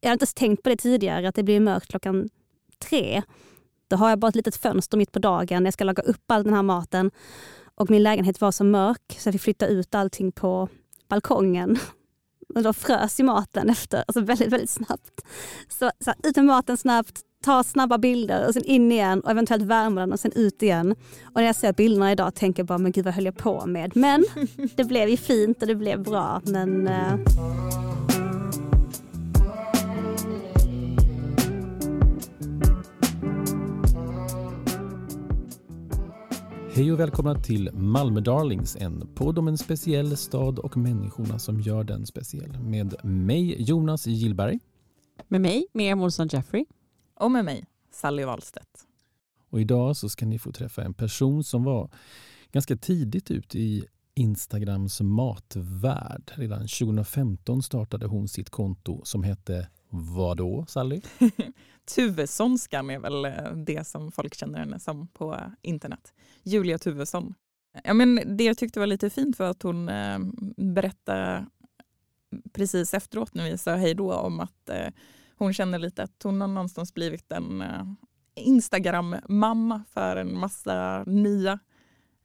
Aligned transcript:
Jag 0.00 0.08
har 0.08 0.12
inte 0.12 0.22
ens 0.22 0.34
tänkt 0.34 0.62
på 0.62 0.68
det 0.68 0.76
tidigare, 0.76 1.28
att 1.28 1.34
det 1.34 1.42
blir 1.42 1.60
mörkt 1.60 1.86
klockan 1.86 2.28
tre. 2.78 3.22
Då 3.88 3.96
har 3.96 4.08
jag 4.08 4.18
bara 4.18 4.28
ett 4.28 4.34
litet 4.34 4.56
fönster 4.56 4.98
mitt 4.98 5.12
på 5.12 5.18
dagen. 5.18 5.64
Jag 5.64 5.74
ska 5.74 5.84
laga 5.84 6.02
upp 6.02 6.30
all 6.30 6.44
den 6.44 6.54
här 6.54 6.62
maten. 6.62 7.10
Och 7.74 7.90
min 7.90 8.02
lägenhet 8.02 8.40
var 8.40 8.52
så 8.52 8.64
mörk 8.64 9.16
så 9.18 9.28
jag 9.28 9.34
fick 9.34 9.42
flytta 9.42 9.66
ut 9.66 9.94
allting 9.94 10.32
på 10.32 10.68
balkongen. 11.08 11.78
Och 12.54 12.62
då 12.62 12.72
frös 12.72 13.20
ju 13.20 13.24
maten 13.24 13.70
efter, 13.70 14.04
alltså 14.06 14.20
väldigt, 14.20 14.52
väldigt 14.52 14.70
snabbt. 14.70 15.24
Så, 15.68 15.90
så 16.00 16.12
ut 16.22 16.36
med 16.36 16.44
maten 16.44 16.76
snabbt, 16.76 17.20
ta 17.44 17.64
snabba 17.64 17.98
bilder 17.98 18.46
och 18.46 18.54
sen 18.54 18.64
in 18.64 18.92
igen 18.92 19.20
och 19.20 19.30
eventuellt 19.30 19.62
värma 19.62 20.00
den 20.00 20.12
och 20.12 20.20
sen 20.20 20.32
ut 20.32 20.62
igen. 20.62 20.94
Och 21.24 21.34
när 21.34 21.42
jag 21.42 21.56
ser 21.56 21.72
bilderna 21.72 22.12
idag 22.12 22.34
tänker 22.34 22.60
jag 22.60 22.66
bara, 22.66 22.78
men 22.78 22.92
gud 22.92 23.04
vad 23.04 23.14
höll 23.14 23.24
jag 23.24 23.36
på 23.36 23.66
med? 23.66 23.96
Men 23.96 24.24
det 24.76 24.84
blev 24.84 25.08
ju 25.08 25.16
fint 25.16 25.62
och 25.62 25.68
det 25.68 25.74
blev 25.74 26.02
bra. 26.02 26.42
Men, 26.44 26.88
uh... 26.88 28.17
Hej 36.78 36.92
och 36.92 37.00
välkomna 37.00 37.34
till 37.34 37.70
Malmö 37.72 38.20
Darlings, 38.20 38.76
en 38.76 39.14
podd 39.14 39.38
om 39.38 39.48
en 39.48 39.58
speciell 39.58 40.16
stad 40.16 40.58
och 40.58 40.76
människorna 40.76 41.38
som 41.38 41.60
gör 41.60 41.84
den 41.84 42.06
speciell. 42.06 42.58
Med 42.58 43.04
mig 43.04 43.62
Jonas 43.62 44.06
Gillberg. 44.06 44.58
Med 45.28 45.40
mig 45.40 45.66
Miriam 45.72 46.00
Olsson 46.00 46.28
Jeffrey. 46.28 46.64
Och 47.14 47.30
med 47.30 47.44
mig 47.44 47.66
Sally 47.92 48.24
Wahlstedt. 48.24 48.86
Och 49.50 49.60
idag 49.60 49.96
så 49.96 50.08
ska 50.08 50.26
ni 50.26 50.38
få 50.38 50.52
träffa 50.52 50.82
en 50.82 50.94
person 50.94 51.44
som 51.44 51.64
var 51.64 51.90
ganska 52.52 52.76
tidigt 52.76 53.30
ut 53.30 53.54
i 53.54 53.84
Instagrams 54.14 55.00
matvärld. 55.00 56.32
Redan 56.34 56.60
2015 56.60 57.62
startade 57.62 58.06
hon 58.06 58.28
sitt 58.28 58.50
konto 58.50 59.00
som 59.04 59.22
hette 59.22 59.68
Vadå, 59.90 60.66
Sally? 60.68 61.00
Tuvessonskan 61.94 62.90
är 62.90 62.98
väl 62.98 63.24
eh, 63.24 63.52
det 63.52 63.86
som 63.86 64.12
folk 64.12 64.34
känner 64.34 64.58
henne 64.58 64.78
som 64.78 65.08
på 65.08 65.40
internet. 65.62 66.14
Julia 66.42 66.78
Tuvesson. 66.78 67.34
Ja, 67.84 67.94
men 67.94 68.36
det 68.36 68.44
jag 68.44 68.58
tyckte 68.58 68.80
var 68.80 68.86
lite 68.86 69.10
fint 69.10 69.38
var 69.38 69.46
att 69.46 69.62
hon 69.62 69.88
eh, 69.88 70.18
berättade 70.56 71.46
precis 72.52 72.94
efteråt 72.94 73.34
när 73.34 73.50
vi 73.50 73.58
sa 73.58 73.74
hej 73.74 73.94
då 73.94 74.14
om 74.14 74.40
att 74.40 74.68
eh, 74.68 74.88
hon 75.36 75.54
känner 75.54 75.78
lite 75.78 76.02
att 76.02 76.22
hon 76.22 76.40
har 76.40 76.48
någonstans 76.48 76.94
blivit 76.94 77.32
en 77.32 77.62
eh, 77.62 77.84
Instagram-mamma 78.34 79.84
för 79.90 80.16
en 80.16 80.38
massa 80.38 81.04
nya 81.06 81.58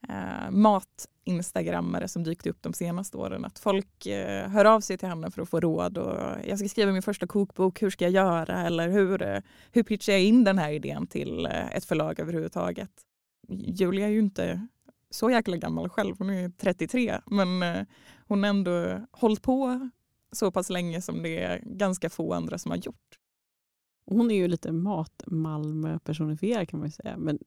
eh, 0.09 0.51
mat-instagrammare 0.51 2.07
som 2.07 2.23
dykt 2.23 2.47
upp 2.47 2.61
de 2.61 2.73
senaste 2.73 3.17
åren. 3.17 3.45
Att 3.45 3.59
folk 3.59 4.05
eh, 4.05 4.49
hör 4.49 4.65
av 4.65 4.81
sig 4.81 4.97
till 4.97 5.07
henne 5.07 5.31
för 5.31 5.41
att 5.41 5.49
få 5.49 5.59
råd. 5.59 5.97
Och 5.97 6.19
jag 6.47 6.59
ska 6.59 6.67
skriva 6.67 6.91
min 6.91 7.01
första 7.01 7.27
kokbok, 7.27 7.81
hur 7.81 7.89
ska 7.89 8.05
jag 8.05 8.11
göra? 8.11 8.61
Eller 8.61 8.89
hur, 8.89 9.21
eh, 9.21 9.39
hur 9.71 9.83
pitchar 9.83 10.13
jag 10.13 10.23
in 10.23 10.43
den 10.43 10.57
här 10.57 10.71
idén 10.71 11.07
till 11.07 11.45
eh, 11.45 11.75
ett 11.75 11.85
förlag 11.85 12.19
överhuvudtaget? 12.19 12.91
Julia 13.49 14.05
är 14.07 14.11
ju 14.11 14.19
inte 14.19 14.67
så 15.09 15.31
jäkla 15.31 15.57
gammal 15.57 15.89
själv, 15.89 16.15
hon 16.17 16.29
är 16.29 16.49
33. 16.49 17.19
Men 17.25 17.63
eh, 17.63 17.85
hon 18.27 18.43
har 18.43 18.49
ändå 18.49 19.01
hållit 19.11 19.41
på 19.41 19.89
så 20.31 20.51
pass 20.51 20.69
länge 20.69 21.01
som 21.01 21.23
det 21.23 21.43
är 21.43 21.61
ganska 21.65 22.09
få 22.09 22.33
andra 22.33 22.57
som 22.57 22.71
har 22.71 22.77
gjort. 22.77 23.19
Hon 24.05 24.31
är 24.31 24.35
ju 24.35 24.47
lite 24.47 24.71
mat-Malmö 24.71 25.99
personifierad 25.99 26.69
kan 26.69 26.79
man 26.79 26.91
säga. 26.91 27.17
Men 27.17 27.39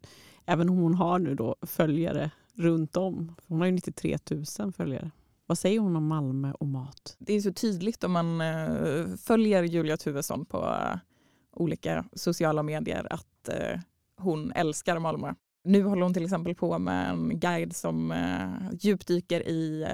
även 0.46 0.68
om 0.68 0.76
hon 0.76 0.94
har 0.94 1.18
nu 1.18 1.34
då 1.34 1.56
följare 1.62 2.30
runt 2.56 2.96
om. 2.96 3.34
Hon 3.46 3.58
har 3.60 3.66
ju 3.66 3.72
93 3.72 4.18
000 4.58 4.72
följare. 4.72 5.10
Vad 5.46 5.58
säger 5.58 5.80
hon 5.80 5.96
om 5.96 6.06
Malmö 6.06 6.52
och 6.52 6.66
mat? 6.66 7.16
Det 7.18 7.32
är 7.34 7.40
så 7.40 7.52
tydligt 7.52 8.04
om 8.04 8.12
man 8.12 8.40
eh, 8.40 9.06
följer 9.16 9.62
Julia 9.62 9.96
Tuvesson 9.96 10.44
på 10.46 10.58
eh, 10.58 10.98
olika 11.52 12.04
sociala 12.12 12.62
medier 12.62 13.06
att 13.10 13.48
eh, 13.48 13.80
hon 14.16 14.52
älskar 14.52 14.98
Malmö. 14.98 15.34
Nu 15.64 15.82
håller 15.82 16.02
hon 16.02 16.14
till 16.14 16.24
exempel 16.24 16.54
på 16.54 16.78
med 16.78 17.10
en 17.10 17.40
guide 17.40 17.76
som 17.76 18.14
djupdyker 18.80 19.48
i 19.48 19.86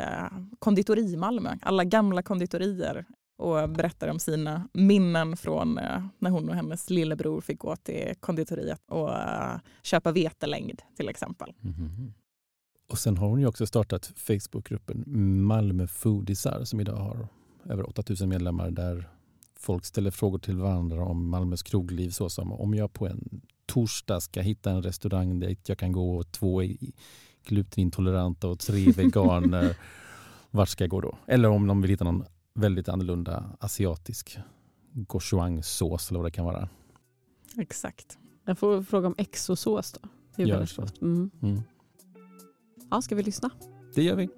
konditori 0.59 1.17
Malmö. 1.17 1.57
Alla 1.63 1.85
gamla 1.85 2.23
konditorier 2.23 3.05
och 3.39 3.69
berättar 3.71 4.09
om 4.09 4.19
sina 4.19 4.69
minnen 4.73 5.37
från 5.37 5.75
när 6.19 6.31
hon 6.31 6.49
och 6.49 6.55
hennes 6.55 6.91
lillebror 6.91 7.41
fick 7.41 7.59
gå 7.59 7.77
till 7.77 8.15
konditoriet 8.21 8.81
och 8.89 9.11
köpa 9.83 10.13
vetelängd 10.13 10.83
till 10.97 11.09
exempel. 11.09 11.55
Mm 11.63 11.75
-hmm. 11.75 12.13
Och 12.93 12.99
sen 12.99 13.17
har 13.17 13.29
hon 13.29 13.41
ju 13.41 13.47
också 13.47 13.67
startat 13.67 14.13
Facebookgruppen 14.17 15.05
Malmö 15.43 15.87
Foodisar 15.87 16.65
som 16.65 16.81
idag 16.81 16.97
har 16.97 17.29
över 17.65 17.89
8000 17.89 18.29
medlemmar 18.29 18.71
där 18.71 19.09
folk 19.57 19.85
ställer 19.85 20.11
frågor 20.11 20.39
till 20.39 20.57
varandra 20.57 21.05
om 21.05 21.29
Malmös 21.29 21.63
krogliv 21.63 22.11
såsom 22.11 22.53
om 22.53 22.75
jag 22.75 22.93
på 22.93 23.07
en 23.07 23.41
torsdag 23.67 24.21
ska 24.21 24.41
hitta 24.41 24.71
en 24.71 24.83
restaurang 24.83 25.41
dit 25.41 25.69
jag 25.69 25.79
kan 25.79 25.93
gå 25.93 26.23
två 26.23 26.63
glutenintoleranta 27.45 28.49
och 28.49 28.59
tre 28.59 28.91
veganer. 28.91 29.77
Vart 30.51 30.69
ska 30.69 30.85
jag 30.85 30.91
gå 30.91 31.01
då? 31.01 31.19
Eller 31.27 31.49
om 31.49 31.67
de 31.67 31.83
vill 31.83 31.91
hitta 31.91 32.05
någon 32.05 32.25
väldigt 32.55 32.89
annorlunda 32.89 33.57
asiatisk 33.61 34.39
gochujang-sås 34.93 36.11
eller 36.11 36.19
vad 36.19 36.27
det 36.27 36.35
kan 36.35 36.45
vara. 36.45 36.69
Exakt. 37.59 38.19
Jag 38.45 38.59
får 38.59 38.83
fråga 38.83 39.07
om 39.07 39.15
exosås 39.19 39.93
då. 39.93 40.09
Det 40.37 40.43
är 40.43 40.47
Gör 40.47 40.67
så. 40.67 40.87
Mm. 41.01 41.31
Mm. 41.43 41.63
Ja, 42.93 43.03
ska 43.03 43.15
vi 43.15 43.23
lyssna? 43.23 43.51
Det 43.95 44.03
gör 44.03 44.17
vi. 44.17 44.29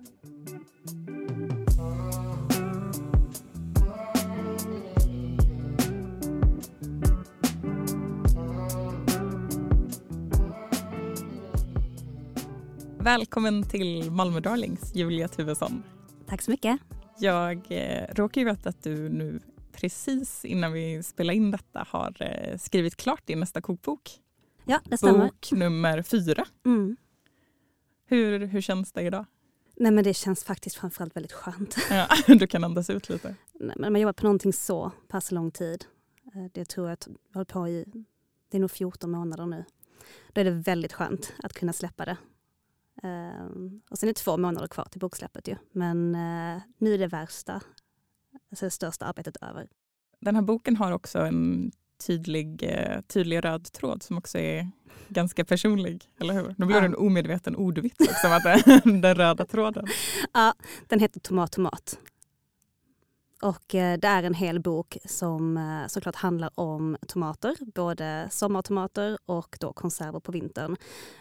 Välkommen 12.98 13.62
till 13.62 14.10
Malmö 14.10 14.40
Darlings, 14.40 14.94
Julia 14.94 15.28
Tuvesson. 15.28 15.82
Tack 16.26 16.42
så 16.42 16.50
mycket. 16.50 16.80
Jag 17.18 17.66
eh, 17.68 18.14
råkar 18.14 18.40
ju 18.40 18.44
veta 18.44 18.68
att 18.68 18.82
du 18.82 19.08
nu 19.08 19.40
precis 19.72 20.44
innan 20.44 20.72
vi 20.72 21.02
spelar 21.02 21.34
in 21.34 21.50
detta 21.50 21.86
har 21.88 22.16
eh, 22.20 22.58
skrivit 22.58 22.96
klart 22.96 23.26
din 23.26 23.40
nästa 23.40 23.60
kokbok. 23.60 24.10
Ja, 24.64 24.80
det 24.84 24.98
stämmer. 24.98 25.24
Bok 25.24 25.52
nummer 25.52 26.02
fyra. 26.02 26.44
Mm. 26.66 26.96
Hur, 28.06 28.46
hur 28.46 28.60
känns 28.60 28.92
det 28.92 29.02
idag? 29.02 29.26
Nej 29.76 29.92
men 29.92 30.04
det 30.04 30.14
känns 30.14 30.44
faktiskt 30.44 30.76
framförallt 30.76 31.16
väldigt 31.16 31.32
skönt. 31.32 31.76
Ja, 31.90 32.08
du 32.34 32.46
kan 32.46 32.64
andas 32.64 32.90
ut 32.90 33.08
lite. 33.08 33.34
Nej, 33.52 33.76
men 33.78 33.92
man 33.92 34.00
jobbar 34.00 34.12
på 34.12 34.24
någonting 34.24 34.52
så 34.52 34.92
pass 35.08 35.30
lång 35.30 35.50
tid. 35.50 35.84
Eh, 36.34 36.44
det 36.52 36.64
tror 36.64 36.86
jag 36.86 36.92
att 36.92 37.08
jag 37.28 37.34
håller 37.34 37.44
på 37.44 37.68
i, 37.68 37.84
det 38.48 38.56
är 38.56 38.60
nog 38.60 38.70
14 38.70 39.10
månader 39.10 39.46
nu. 39.46 39.64
Då 40.32 40.40
är 40.40 40.44
det 40.44 40.50
väldigt 40.50 40.92
skönt 40.92 41.32
att 41.42 41.52
kunna 41.52 41.72
släppa 41.72 42.04
det. 42.04 42.16
Um, 43.02 43.80
och 43.90 43.98
sen 43.98 44.08
är 44.08 44.12
det 44.12 44.20
två 44.20 44.36
månader 44.36 44.68
kvar 44.68 44.84
till 44.84 45.00
boksläppet 45.00 45.48
ju. 45.48 45.56
Men 45.72 46.14
uh, 46.14 46.62
nu 46.78 46.94
är 46.94 46.98
det 46.98 47.06
värsta, 47.06 47.60
alltså 48.50 48.66
det 48.66 48.70
största 48.70 49.06
arbetet 49.06 49.36
över. 49.36 49.68
Den 50.20 50.34
här 50.34 50.42
boken 50.42 50.76
har 50.76 50.92
också 50.92 51.18
en 51.18 51.72
tydlig, 52.06 52.62
eh, 52.62 53.00
tydlig 53.00 53.44
röd 53.44 53.72
tråd 53.72 54.02
som 54.02 54.18
också 54.18 54.38
är 54.38 54.70
ganska 55.08 55.44
personlig, 55.44 56.04
eller 56.20 56.34
hur? 56.34 56.54
Nu 56.58 56.66
blir 56.66 56.80
det 56.80 56.86
en 56.86 56.96
omedveten 56.96 57.56
ordvits 57.56 58.00
också, 58.00 58.26
att 58.26 58.42
det, 58.42 58.80
den 59.00 59.14
röda 59.14 59.46
tråden. 59.46 59.86
Ja, 60.32 60.54
den 60.88 61.00
heter 61.00 61.20
Tomat 61.20 61.52
tomat. 61.52 61.98
Och 63.42 63.74
eh, 63.74 63.98
det 63.98 64.08
är 64.08 64.22
en 64.22 64.34
hel 64.34 64.60
bok 64.60 64.98
som 65.04 65.56
eh, 65.56 65.86
såklart 65.88 66.16
handlar 66.16 66.50
om 66.54 66.96
tomater, 67.06 67.56
både 67.74 68.28
sommartomater 68.30 69.18
och 69.26 69.56
då 69.60 69.72
konserver 69.72 70.20
på 70.20 70.32
vintern. 70.32 70.76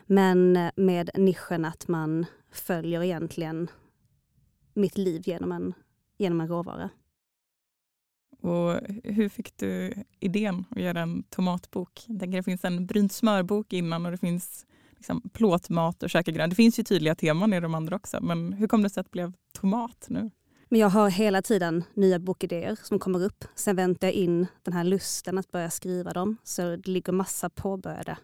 Men 0.06 0.70
med 0.76 1.10
nischen 1.16 1.66
att 1.66 1.88
man 1.88 2.26
följer 2.52 3.04
egentligen 3.04 3.68
mitt 4.74 4.98
liv 4.98 5.22
genom 5.26 5.52
en, 5.52 5.74
genom 6.18 6.42
en 6.42 6.48
råvara. 6.48 6.90
Och 8.44 8.80
hur 9.04 9.30
fick 9.30 9.58
du 9.58 9.94
idén 10.20 10.66
att 10.70 10.82
göra 10.82 11.02
en 11.02 11.24
tomatbok? 11.24 12.04
Jag 12.08 12.20
tänker 12.20 12.38
det 12.38 12.44
finns 12.44 12.66
en 12.66 12.86
brynt 12.86 13.12
smörbok 13.14 13.74
innan 13.74 14.06
och 14.06 14.12
det 14.12 14.18
finns 14.18 14.66
liksom 14.98 15.22
plåtmat 15.34 16.04
och 16.04 16.10
käka 16.10 16.32
grönt. 16.32 16.52
Det 16.52 16.56
finns 16.56 16.80
ju 16.80 16.84
tydliga 16.84 17.16
teman 17.16 17.54
i 17.54 17.60
de 17.60 17.76
andra 17.76 17.96
också, 17.96 18.22
men 18.22 18.54
hur 18.54 18.68
kom 18.68 18.84
det 18.84 18.90
sig 18.90 19.02
att 19.02 19.08
det 19.08 19.12
blev 19.12 19.34
tomat 19.54 20.06
nu? 20.10 20.32
Men 20.70 20.80
jag 20.80 20.90
har 20.90 21.10
hela 21.10 21.42
tiden 21.42 21.84
nya 21.94 22.20
bokidéer 22.20 22.78
som 22.84 23.00
kommer 23.00 23.24
upp. 23.24 23.46
Sen 23.56 23.76
väntar 23.76 24.08
jag 24.08 24.14
in 24.14 24.48
den 24.64 24.74
här 24.74 24.84
lusten 24.84 25.38
att 25.38 25.52
börja 25.52 25.70
skriva 25.70 26.14
dem. 26.14 26.38
Så 26.44 26.62
det 26.62 26.88
ligger 26.88 27.14
massa 27.14 27.50
påbörjade 27.50 28.18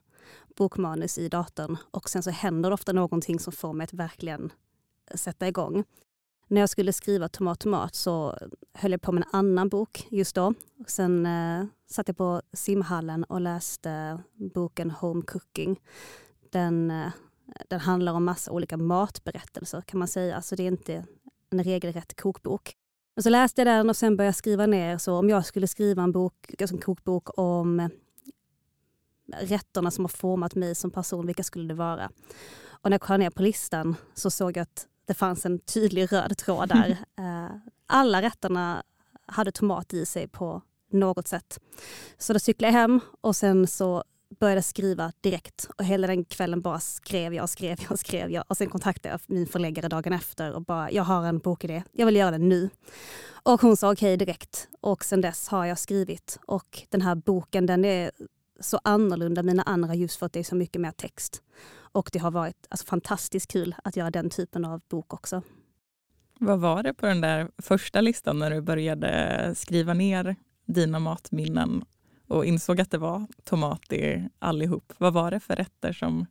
bokmanus 0.56 1.18
i 1.18 1.30
datorn 1.30 1.78
och 1.92 2.10
sen 2.10 2.24
så 2.24 2.30
händer 2.30 2.70
det 2.70 2.74
ofta 2.74 2.94
någonting 2.94 3.40
som 3.40 3.54
får 3.54 3.74
mig 3.74 3.84
att 3.84 3.94
verkligen 3.94 4.52
sätta 5.16 5.48
igång. 5.48 5.84
När 6.51 6.62
jag 6.62 6.69
skulle 6.69 6.94
skriva 6.94 7.30
Tomat 7.30 7.60
Tomat 7.60 7.96
så 7.96 8.38
höll 8.74 8.92
jag 8.92 9.01
på 9.01 9.12
med 9.12 9.24
en 9.24 9.30
annan 9.40 9.69
bok 9.69 10.07
just 10.10 10.36
då. 10.36 10.54
Och 10.80 10.90
sen 10.90 11.25
eh, 11.25 11.66
satt 11.90 12.07
jag 12.07 12.18
på 12.18 12.42
simhallen 12.54 13.24
och 13.24 13.42
läste 13.42 14.19
boken 14.54 14.92
Home 14.92 15.22
Cooking. 15.22 15.80
Den, 16.51 16.92
eh, 16.92 17.12
den 17.68 17.80
handlar 17.80 18.13
om 18.13 18.25
massa 18.25 18.51
olika 18.51 18.78
matberättelser 18.78 19.81
kan 19.81 20.00
man 20.00 20.07
säga. 20.07 20.42
Så 20.42 20.56
det 20.56 20.63
är 20.63 20.68
inte 20.68 21.06
en 21.50 21.63
regelrätt 21.63 22.22
kokbok. 22.22 22.74
Men 23.16 23.24
så 23.24 23.30
läste 23.30 23.62
jag 23.62 23.68
den 23.68 23.90
och 23.90 23.98
sen 23.98 24.18
började 24.18 24.28
jag 24.28 24.36
skriva 24.36 24.66
ner. 24.66 24.98
Så 24.98 25.13
om 25.13 25.30
jag 25.30 25.45
skulle 25.45 25.68
skriva 25.68 26.04
en 26.04 26.12
bok, 26.12 26.56
alltså 26.62 26.75
en 26.75 26.81
kokbok 26.81 27.40
om 27.40 27.90
rätterna 29.42 29.92
som 29.92 30.04
har 30.04 30.10
format 30.10 30.56
mig 30.56 30.75
som 30.75 30.92
person, 30.92 31.25
vilka 31.25 31.44
skulle 31.44 31.68
det 31.68 31.74
vara? 31.74 32.12
Och 32.81 32.90
när 32.90 32.95
jag 32.95 33.02
kollade 33.02 33.24
ner 33.24 33.30
på 33.30 33.42
listan 33.42 33.95
så 34.13 34.30
såg 34.31 34.57
jag 34.57 34.62
att 34.62 34.88
det 35.10 35.14
fanns 35.14 35.46
en 35.46 35.60
tydlig 35.60 36.14
röd 36.14 36.38
tråd 36.38 36.70
där. 36.70 36.98
Eh, 37.20 37.50
alla 37.88 38.22
rätterna 38.22 38.84
hade 39.26 39.52
tomat 39.52 39.94
i 39.94 40.06
sig 40.06 40.28
på 40.28 40.62
något 40.92 41.28
sätt. 41.28 41.60
Så 42.18 42.34
då 42.34 42.40
cyklade 42.40 42.74
jag 42.74 42.80
hem 42.80 43.00
och 43.22 43.36
sen 43.36 43.68
så 43.68 44.04
började 44.40 44.62
skriva 44.62 45.12
direkt. 45.22 45.70
Och 45.78 45.86
hela 45.86 46.08
den 46.08 46.26
kvällen 46.26 46.62
bara 46.62 46.80
skrev 46.80 47.34
jag, 47.34 47.50
skrev 47.50 47.78
jag, 47.90 48.00
skrev 48.00 48.32
jag. 48.32 48.44
Och 48.48 48.58
sen 48.58 48.70
kontaktade 48.70 49.14
jag 49.14 49.22
min 49.36 49.48
förläggare 49.48 49.88
dagen 49.88 50.14
efter 50.14 50.54
och 50.54 50.62
bara, 50.62 50.92
jag 50.92 51.04
har 51.04 51.26
en 51.26 51.40
bokidé, 51.40 51.84
jag 51.92 52.06
vill 52.06 52.16
göra 52.16 52.32
den 52.32 52.50
nu. 52.50 52.70
Och 53.44 53.62
hon 53.62 53.78
sa 53.78 53.92
okej 53.92 54.16
okay, 54.16 54.26
direkt. 54.26 54.68
Och 54.82 55.06
sen 55.06 55.22
dess 55.22 55.48
har 55.48 55.66
jag 55.66 55.80
skrivit. 55.80 56.40
Och 56.48 56.82
den 56.90 57.02
här 57.02 57.16
boken 57.16 57.66
den 57.66 57.86
är 57.86 58.12
så 58.60 58.80
annorlunda 58.84 59.44
mina 59.44 59.64
andra 59.64 59.96
just 59.96 60.20
för 60.20 60.26
att 60.26 60.34
det 60.34 60.40
är 60.40 60.44
så 60.44 60.56
mycket 60.56 60.82
mer 60.82 60.92
text. 60.92 61.42
Och 61.92 62.10
det 62.14 62.20
har 62.20 62.32
varit 62.32 62.68
alltså, 62.70 62.86
fantastiskt 62.86 63.52
kul 63.52 63.76
att 63.84 63.96
göra 63.96 64.12
den 64.12 64.30
typen 64.30 64.66
av 64.66 64.82
bok 64.90 65.14
också. 65.14 65.42
Vad 66.40 66.60
var 66.60 66.84
det 66.84 66.94
på 66.94 67.06
den 67.06 67.22
där 67.22 67.50
första 67.58 68.02
listan 68.02 68.40
när 68.40 68.52
du 68.52 68.62
började 68.62 69.54
skriva 69.56 69.94
ner 69.94 70.36
dina 70.66 71.00
matminnen 71.00 71.86
och 72.28 72.46
insåg 72.46 72.82
att 72.82 72.92
det 72.92 72.98
var 72.98 73.28
tomat 73.44 73.94
i 73.94 74.30
allihop? 74.40 74.94
Vad 74.98 75.14
var 75.14 75.32
det 75.32 75.40
för 75.40 75.56
rätter 75.56 75.94
som 75.94 76.26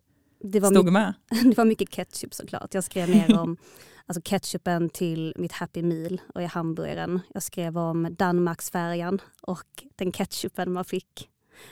stod 0.71 0.93
med? 0.93 1.15
Det 1.45 1.57
var 1.57 1.65
mycket 1.65 1.91
ketchup 1.91 2.35
såklart. 2.35 2.75
Jag 2.75 2.85
skrev 2.85 3.09
ner 3.09 3.39
om 3.39 3.57
alltså 4.07 4.23
ketchupen 4.25 4.91
till 4.91 5.35
mitt 5.37 5.53
Happy 5.53 5.83
Meal 5.83 6.21
och 6.35 6.43
i 6.43 6.47
hamburgaren. 6.47 7.21
Jag 7.35 7.43
skrev 7.43 7.79
om 7.79 8.15
Danmarksfärjan 8.19 9.21
och 9.43 9.85
den 9.97 10.13
ketchupen 10.13 10.73
man 10.73 10.85
fick 10.85 11.29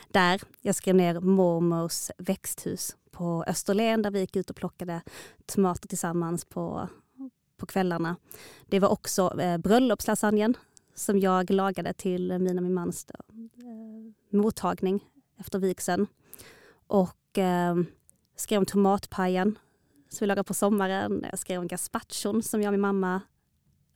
där. 0.07 0.41
Jag 0.61 0.75
skrev 0.75 0.95
ner 0.95 1.19
mormors 1.19 2.11
växthus 2.17 2.95
på 3.11 3.43
Österlen 3.47 4.01
där 4.01 4.11
vi 4.11 4.19
gick 4.19 4.35
ut 4.35 4.49
och 4.49 4.55
plockade 4.55 5.01
tomater 5.45 5.87
tillsammans 5.87 6.45
på, 6.45 6.89
på 7.57 7.65
kvällarna. 7.65 8.15
Det 8.67 8.79
var 8.79 8.89
också 8.89 9.41
eh, 9.41 9.57
bröllopslasagnen 9.57 10.57
som 10.95 11.19
jag 11.19 11.49
lagade 11.49 11.93
till 11.93 12.39
min 12.39 12.57
och 12.57 12.63
min 12.63 12.73
mans 12.73 13.05
eh, 13.09 14.37
mottagning 14.37 15.05
efter 15.37 15.59
vigseln. 15.59 16.07
Och 16.87 17.37
eh, 17.37 17.75
skrev 18.35 18.59
om 18.59 18.65
tomatpajen 18.65 19.57
som 20.09 20.25
vi 20.25 20.27
lagade 20.27 20.47
på 20.47 20.53
sommaren. 20.53 21.25
Jag 21.31 21.39
skrev 21.39 21.59
om 21.59 21.67
gazpachon 21.67 22.43
som 22.43 22.61
jag 22.61 22.69
och 22.69 22.73
min 22.73 22.81
mamma 22.81 23.21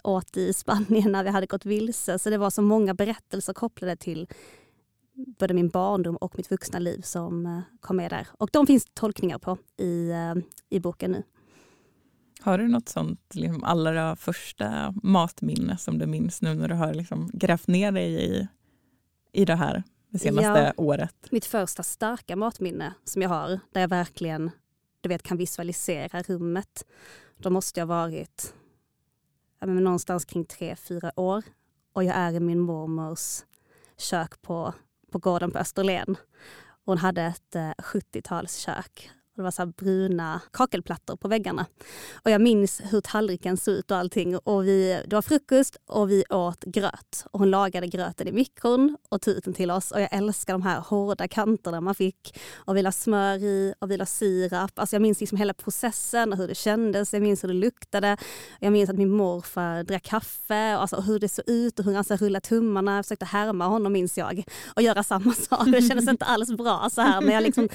åt 0.04 0.38
i 0.38 0.54
Spanien 0.54 1.12
när 1.12 1.24
vi 1.24 1.30
hade 1.30 1.46
gått 1.46 1.66
vilse. 1.66 2.20
Så 2.20 2.30
det 2.30 2.38
var 2.38 2.50
så 2.50 2.62
många 2.62 2.94
berättelser 2.94 3.54
kopplade 3.54 3.96
till 3.96 4.28
både 5.40 5.54
min 5.54 5.70
barndom 5.70 6.16
och 6.16 6.38
mitt 6.38 6.52
vuxna 6.52 6.80
liv 6.80 7.02
som 7.02 7.46
eh, 7.46 7.60
kom 7.80 7.98
med 7.98 8.12
där. 8.12 8.28
Och 8.32 8.50
de 8.54 8.68
finns 8.68 8.86
tolkningar 8.94 9.40
på 9.40 9.58
i, 9.78 10.10
eh, 10.10 10.36
i 10.70 10.80
boken 10.80 11.12
nu. 11.12 11.24
Har 12.40 12.58
du 12.58 12.68
något 12.68 12.90
sånt 12.90 13.36
liksom, 13.36 13.64
allra 13.64 14.16
första 14.16 14.94
matminne 15.04 15.78
som 15.78 15.98
du 15.98 16.06
minns 16.06 16.42
nu 16.42 16.56
när 16.56 16.68
du 16.68 16.76
har 16.76 16.94
liksom 16.94 17.30
grävt 17.34 17.68
ner 17.68 17.92
dig 17.92 18.24
i, 18.24 18.48
i 19.32 19.46
det 19.46 19.56
här 19.56 19.84
det 20.10 20.20
senaste 20.20 20.74
ja, 20.78 20.84
året? 20.84 21.16
Mitt 21.32 21.46
första 21.46 21.84
starka 21.84 22.36
matminne 22.36 22.94
som 23.04 23.22
jag 23.22 23.30
har, 23.30 23.60
där 23.72 23.82
jag 23.82 23.88
verkligen 23.88 24.52
du 25.02 25.10
vet, 25.10 25.24
kan 25.24 25.38
visualisera 25.38 26.22
rummet. 26.22 26.86
Då 27.38 27.50
måste 27.50 27.80
jag 27.80 27.88
ha 27.88 27.96
varit 27.96 28.54
ja, 29.60 29.68
någonstans 29.68 30.26
kring 30.26 30.46
tre, 30.46 30.76
fyra 30.76 31.12
år. 31.16 31.44
Och 31.94 32.04
jag 32.04 32.16
är 32.16 32.32
i 32.32 32.40
min 32.40 32.60
mormors 32.60 33.44
kök 33.98 34.42
på 34.42 34.74
på 35.12 35.20
gården 35.20 35.52
på 35.52 35.60
Österlen. 35.60 36.16
Hon 36.86 36.98
hade 36.98 37.22
ett 37.22 37.56
eh, 37.56 37.72
70-talskök 37.72 39.10
det 39.42 39.44
var 39.44 39.52
så 39.52 39.66
bruna 39.66 40.42
kakelplattor 40.52 41.16
på 41.16 41.28
väggarna. 41.28 41.66
Och 42.14 42.32
jag 42.32 42.42
minns 42.42 42.82
hur 42.84 43.02
tallriken 43.02 43.58
såg 43.58 43.74
ut 43.74 43.92
och 43.92 43.98
allting. 43.98 44.38
Och 44.38 44.68
vi, 44.68 45.04
det 45.08 45.16
var 45.16 45.22
frukost 45.22 45.78
och 45.88 46.12
vi 46.12 46.24
åt 46.30 46.64
gröt. 46.64 47.26
Och 47.32 47.40
hon 47.40 47.52
lagade 47.52 47.88
gröten 47.88 48.28
i 48.28 48.32
mikron 48.32 48.98
och 49.10 49.22
tog 49.22 49.34
ut 49.34 49.44
den 49.44 49.54
till 49.54 49.72
oss. 49.72 49.92
Och 49.92 50.02
jag 50.02 50.10
älskar 50.12 50.54
de 50.54 50.62
här 50.62 50.80
hårda 50.80 51.28
kanterna 51.28 51.82
man 51.82 51.96
fick. 51.96 52.40
Och 52.56 52.78
vi 52.78 52.82
la 52.82 52.92
smör 52.92 53.44
i 53.44 53.74
och 53.80 53.92
vi 53.92 53.98
la 53.98 54.06
sirap. 54.06 54.80
Alltså 54.80 54.96
jag 54.96 55.02
minns 55.02 55.20
liksom 55.20 55.38
hela 55.38 55.54
processen 55.54 56.32
och 56.32 56.38
hur 56.38 56.48
det 56.48 56.56
kändes. 56.56 57.14
Jag 57.14 57.22
minns 57.22 57.44
hur 57.44 57.48
det 57.48 57.54
luktade. 57.54 58.18
Jag 58.60 58.74
minns 58.74 58.90
att 58.90 58.98
min 58.98 59.12
morfar 59.12 59.84
drack 59.84 60.04
kaffe. 60.04 60.76
Och 60.76 60.82
alltså 60.82 61.02
hur 61.02 61.20
det 61.20 61.30
såg 61.30 61.50
ut 61.50 61.80
och 61.80 61.86
hur 61.86 61.96
han 61.96 62.04
så 62.04 62.16
rullade 62.16 62.48
tummarna. 62.48 62.96
Jag 62.96 63.06
försökte 63.06 63.26
härma 63.26 63.68
honom 63.68 63.94
minns 63.94 64.18
jag. 64.18 64.44
Och 64.76 64.82
göra 64.82 65.04
samma 65.04 65.34
sak. 65.34 65.66
Det 65.66 65.82
kändes 65.82 66.10
inte 66.10 66.26
alls 66.26 66.50
bra 66.50 66.90
så 66.92 67.02
här. 67.02 67.22
Men 67.22 67.34
jag, 67.34 67.44
liksom, 67.44 67.70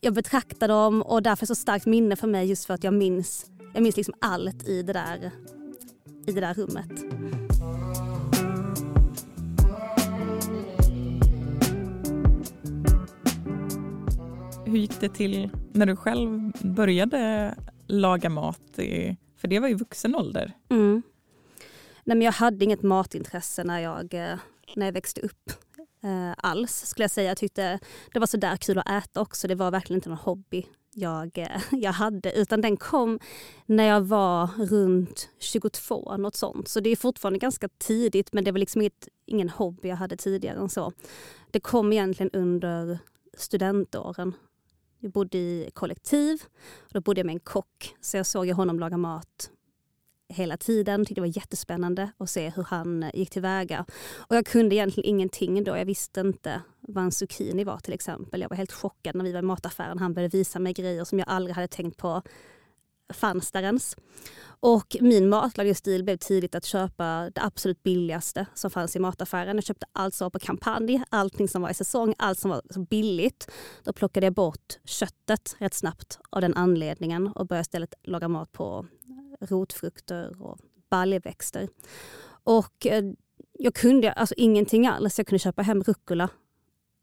jag 0.00 0.14
betraktade 0.14 0.72
dem 0.72 1.02
och 1.04 1.22
därför 1.22 1.46
så 1.46 1.54
starkt 1.54 1.86
minne 1.86 2.16
för 2.16 2.26
mig 2.26 2.48
just 2.48 2.64
för 2.64 2.74
att 2.74 2.84
jag 2.84 2.94
minns, 2.94 3.50
jag 3.74 3.82
minns 3.82 3.96
liksom 3.96 4.14
allt 4.20 4.68
i 4.68 4.82
det 4.82 4.92
där, 4.92 5.30
i 6.26 6.32
det 6.32 6.40
där 6.40 6.54
rummet. 6.54 6.90
Hur 14.66 14.78
gick 14.78 15.00
det 15.00 15.08
till 15.08 15.50
när 15.72 15.86
du 15.86 15.96
själv 15.96 16.52
började 16.62 17.54
laga 17.86 18.28
mat? 18.28 18.78
För 19.36 19.48
det 19.48 19.60
var 19.60 19.68
ju 19.68 19.74
vuxen 19.74 20.14
ålder. 20.14 20.52
Mm. 20.70 21.02
Nej, 22.04 22.16
men 22.16 22.22
jag 22.22 22.32
hade 22.32 22.64
inget 22.64 22.82
matintresse 22.82 23.64
när 23.64 23.80
jag, 23.80 24.14
eh, 24.14 24.38
när 24.76 24.86
jag 24.86 24.92
växte 24.92 25.20
upp 25.20 25.50
eh, 26.04 26.32
alls 26.36 26.86
skulle 26.86 27.04
jag 27.04 27.10
säga. 27.10 27.30
Jag 27.30 27.36
tyckte 27.36 27.78
det 28.12 28.18
var 28.18 28.26
så 28.26 28.36
där 28.36 28.56
kul 28.56 28.78
att 28.78 28.90
äta 28.90 29.20
också. 29.20 29.48
Det 29.48 29.54
var 29.54 29.70
verkligen 29.70 29.98
inte 29.98 30.08
någon 30.08 30.18
hobby 30.18 30.66
jag, 30.94 31.38
eh, 31.38 31.60
jag 31.72 31.92
hade 31.92 32.32
utan 32.32 32.60
den 32.60 32.76
kom 32.76 33.18
när 33.66 33.84
jag 33.84 34.00
var 34.00 34.46
runt 34.46 35.28
22, 35.38 36.16
något 36.16 36.36
sånt. 36.36 36.68
Så 36.68 36.80
det 36.80 36.90
är 36.90 36.96
fortfarande 36.96 37.38
ganska 37.38 37.68
tidigt 37.68 38.32
men 38.32 38.44
det 38.44 38.52
var 38.52 38.58
liksom 38.58 38.80
inget, 38.80 39.08
ingen 39.26 39.48
hobby 39.48 39.88
jag 39.88 39.96
hade 39.96 40.16
tidigare 40.16 40.58
än 40.58 40.68
så. 40.68 40.92
Det 41.50 41.60
kom 41.60 41.92
egentligen 41.92 42.30
under 42.32 42.98
studentåren. 43.36 44.32
Jag 45.00 45.12
bodde 45.12 45.38
i 45.38 45.70
kollektiv 45.74 46.42
och 46.78 46.92
då 46.92 47.00
bodde 47.00 47.20
jag 47.20 47.26
med 47.26 47.34
en 47.34 47.40
kock 47.40 47.94
så 48.00 48.16
jag 48.16 48.26
såg 48.26 48.50
honom 48.50 48.78
laga 48.78 48.96
mat 48.96 49.50
hela 50.34 50.56
tiden. 50.56 51.00
Tyckte 51.00 51.14
det 51.14 51.20
var 51.20 51.36
jättespännande 51.36 52.10
att 52.18 52.30
se 52.30 52.52
hur 52.56 52.62
han 52.62 53.02
eh, 53.02 53.10
gick 53.14 53.30
tillväga. 53.30 53.84
Och 54.16 54.36
jag 54.36 54.46
kunde 54.46 54.74
egentligen 54.74 55.08
ingenting 55.08 55.64
då. 55.64 55.76
Jag 55.76 55.84
visste 55.84 56.20
inte 56.20 56.62
vad 56.80 57.04
en 57.04 57.12
zucchini 57.12 57.64
var 57.64 57.78
till 57.78 57.94
exempel. 57.94 58.40
Jag 58.40 58.48
var 58.48 58.56
helt 58.56 58.72
chockad 58.72 59.14
när 59.14 59.24
vi 59.24 59.32
var 59.32 59.38
i 59.38 59.42
mataffären. 59.42 59.98
Han 59.98 60.14
började 60.14 60.38
visa 60.38 60.58
mig 60.58 60.72
grejer 60.72 61.04
som 61.04 61.18
jag 61.18 61.28
aldrig 61.28 61.54
hade 61.54 61.68
tänkt 61.68 61.96
på 61.96 62.22
fanns 63.12 63.52
där 63.52 63.62
ens. 63.62 63.96
Och 64.60 64.96
min 65.00 65.28
matlagningsstil 65.28 66.04
blev 66.04 66.16
tidigt 66.16 66.54
att 66.54 66.64
köpa 66.64 67.30
det 67.34 67.42
absolut 67.42 67.82
billigaste 67.82 68.46
som 68.54 68.70
fanns 68.70 68.96
i 68.96 68.98
mataffären. 68.98 69.56
Jag 69.56 69.64
köpte 69.64 69.86
allt 69.92 70.14
som 70.14 70.24
var 70.24 70.30
på 70.30 70.38
kampanj, 70.38 71.02
allting 71.08 71.48
som 71.48 71.62
var 71.62 71.70
i 71.70 71.74
säsong, 71.74 72.14
allt 72.18 72.38
som 72.38 72.50
var 72.50 72.62
så 72.70 72.80
billigt. 72.80 73.50
Då 73.84 73.92
plockade 73.92 74.26
jag 74.26 74.34
bort 74.34 74.78
köttet 74.84 75.56
rätt 75.58 75.74
snabbt 75.74 76.18
av 76.30 76.40
den 76.40 76.54
anledningen 76.54 77.26
och 77.26 77.46
började 77.46 77.62
istället 77.62 77.94
laga 78.02 78.28
mat 78.28 78.52
på 78.52 78.86
rotfrukter 79.40 80.42
och 80.42 80.58
baljväxter. 80.90 81.68
Och 82.44 82.86
eh, 82.86 83.04
jag 83.52 83.74
kunde 83.74 84.12
alltså 84.12 84.34
ingenting 84.38 84.86
alls. 84.86 85.18
Jag 85.18 85.26
kunde 85.26 85.38
köpa 85.38 85.62
hem 85.62 85.82
rucola 85.82 86.28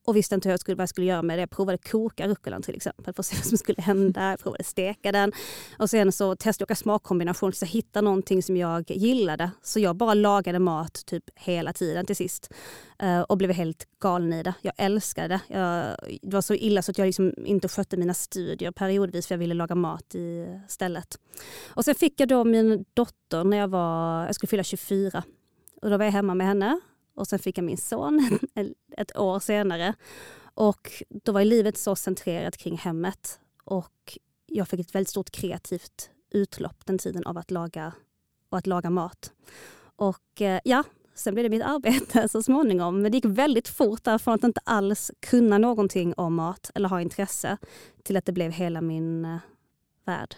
och 0.06 0.16
visste 0.16 0.36
inte 0.36 0.50
hur 0.50 0.54
jag 0.54 0.60
skulle, 0.60 0.76
vad 0.76 0.82
jag 0.82 0.90
skulle 0.90 1.08
göra 1.08 1.22
med 1.22 1.38
det. 1.38 1.42
Jag 1.42 1.50
provade 1.50 1.78
koka 1.78 2.28
rucolan 2.28 2.62
till 2.62 2.76
exempel 2.76 3.14
för 3.14 3.22
att 3.22 3.26
se 3.26 3.36
vad 3.36 3.46
som 3.46 3.58
skulle 3.58 3.82
hända. 3.82 4.30
Jag 4.30 4.40
provade 4.40 4.64
steka 4.64 5.12
den. 5.12 5.32
Och 5.80 5.90
sen 5.90 6.12
så 6.12 6.36
testade 6.36 6.72
jag 6.72 6.78
smakkombinationer 6.78 7.52
tills 7.52 7.62
jag 7.62 7.70
hittade 7.70 8.06
någonting 8.06 8.44
som 8.44 8.58
jag 8.58 8.92
gillade. 8.92 9.52
Så 9.62 9.80
jag 9.80 9.96
bara 9.96 10.14
lagade 10.14 10.60
mat 10.60 11.06
typ 11.06 11.24
hela 11.36 11.74
tiden 11.74 12.06
till 12.06 12.16
sist. 12.16 12.54
Uh, 13.04 13.22
och 13.22 13.38
blev 13.38 13.52
helt 13.52 13.88
galen 14.00 14.34
i 14.34 14.44
det. 14.44 14.54
Jag 14.62 14.74
älskade 14.78 15.28
det. 15.28 15.40
Jag, 15.48 15.96
det 16.22 16.34
var 16.34 16.42
så 16.42 16.54
illa 16.54 16.82
så 16.82 16.92
att 16.92 16.98
jag 16.98 17.06
liksom 17.06 17.34
inte 17.46 17.68
skötte 17.68 17.98
mina 17.98 18.14
studier 18.14 18.72
periodvis 18.72 19.28
för 19.28 19.36
jag 19.36 19.40
ville 19.40 19.54
laga 19.54 19.76
mat 19.76 20.16
i 20.16 20.60
stället. 20.68 21.20
Och 21.68 21.86
sen 21.86 21.96
fick 21.96 22.20
jag 22.20 22.30
då 22.30 22.44
min 22.44 22.86
dotter 22.94 23.44
när 23.44 23.58
jag, 23.58 23.68
var, 23.68 24.26
jag 24.26 24.36
skulle 24.36 24.50
fylla 24.50 24.64
24. 24.64 25.24
Och 25.82 25.90
då 25.90 25.98
var 25.98 26.06
jag 26.06 26.12
hemma 26.12 26.34
med 26.34 26.48
henne 26.48 26.80
och 27.16 27.28
sen 27.28 27.40
fick 27.40 27.58
jag 27.58 27.66
min 27.66 27.78
son 27.78 28.40
ett 28.98 29.18
år 29.18 29.40
senare. 29.40 29.94
Och 30.54 31.04
då 31.24 31.32
var 31.32 31.44
livet 31.44 31.78
så 31.78 31.96
centrerat 31.96 32.58
kring 32.58 32.78
hemmet. 32.78 33.40
Och 33.64 34.18
jag 34.46 34.68
fick 34.68 34.80
ett 34.80 34.96
väldigt 34.96 35.10
stort 35.10 35.32
kreativt 35.32 36.10
utlopp 36.30 36.86
den 36.86 36.98
tiden 36.98 37.26
av 37.26 37.38
att 37.38 37.52
laga, 37.52 37.94
och 38.50 38.58
att 38.58 38.68
laga 38.68 38.90
mat. 38.90 39.34
Och 39.96 40.42
eh, 40.42 40.60
ja, 40.64 40.84
sen 41.14 41.34
blev 41.34 41.44
det 41.44 41.50
mitt 41.50 41.64
arbete 41.64 42.28
så 42.32 42.44
småningom. 42.44 43.02
Men 43.02 43.12
det 43.12 43.18
gick 43.18 43.26
väldigt 43.26 43.68
fort 43.68 44.04
där 44.04 44.18
från 44.18 44.34
att 44.34 44.44
inte 44.44 44.62
alls 44.64 45.12
kunna 45.20 45.58
någonting 45.58 46.14
om 46.18 46.36
mat 46.36 46.72
eller 46.76 46.90
ha 46.90 47.02
intresse 47.02 47.58
till 48.04 48.18
att 48.18 48.26
det 48.26 48.32
blev 48.32 48.52
hela 48.52 48.82
min 48.82 49.26
eh, 49.26 49.38
värld. 50.06 50.36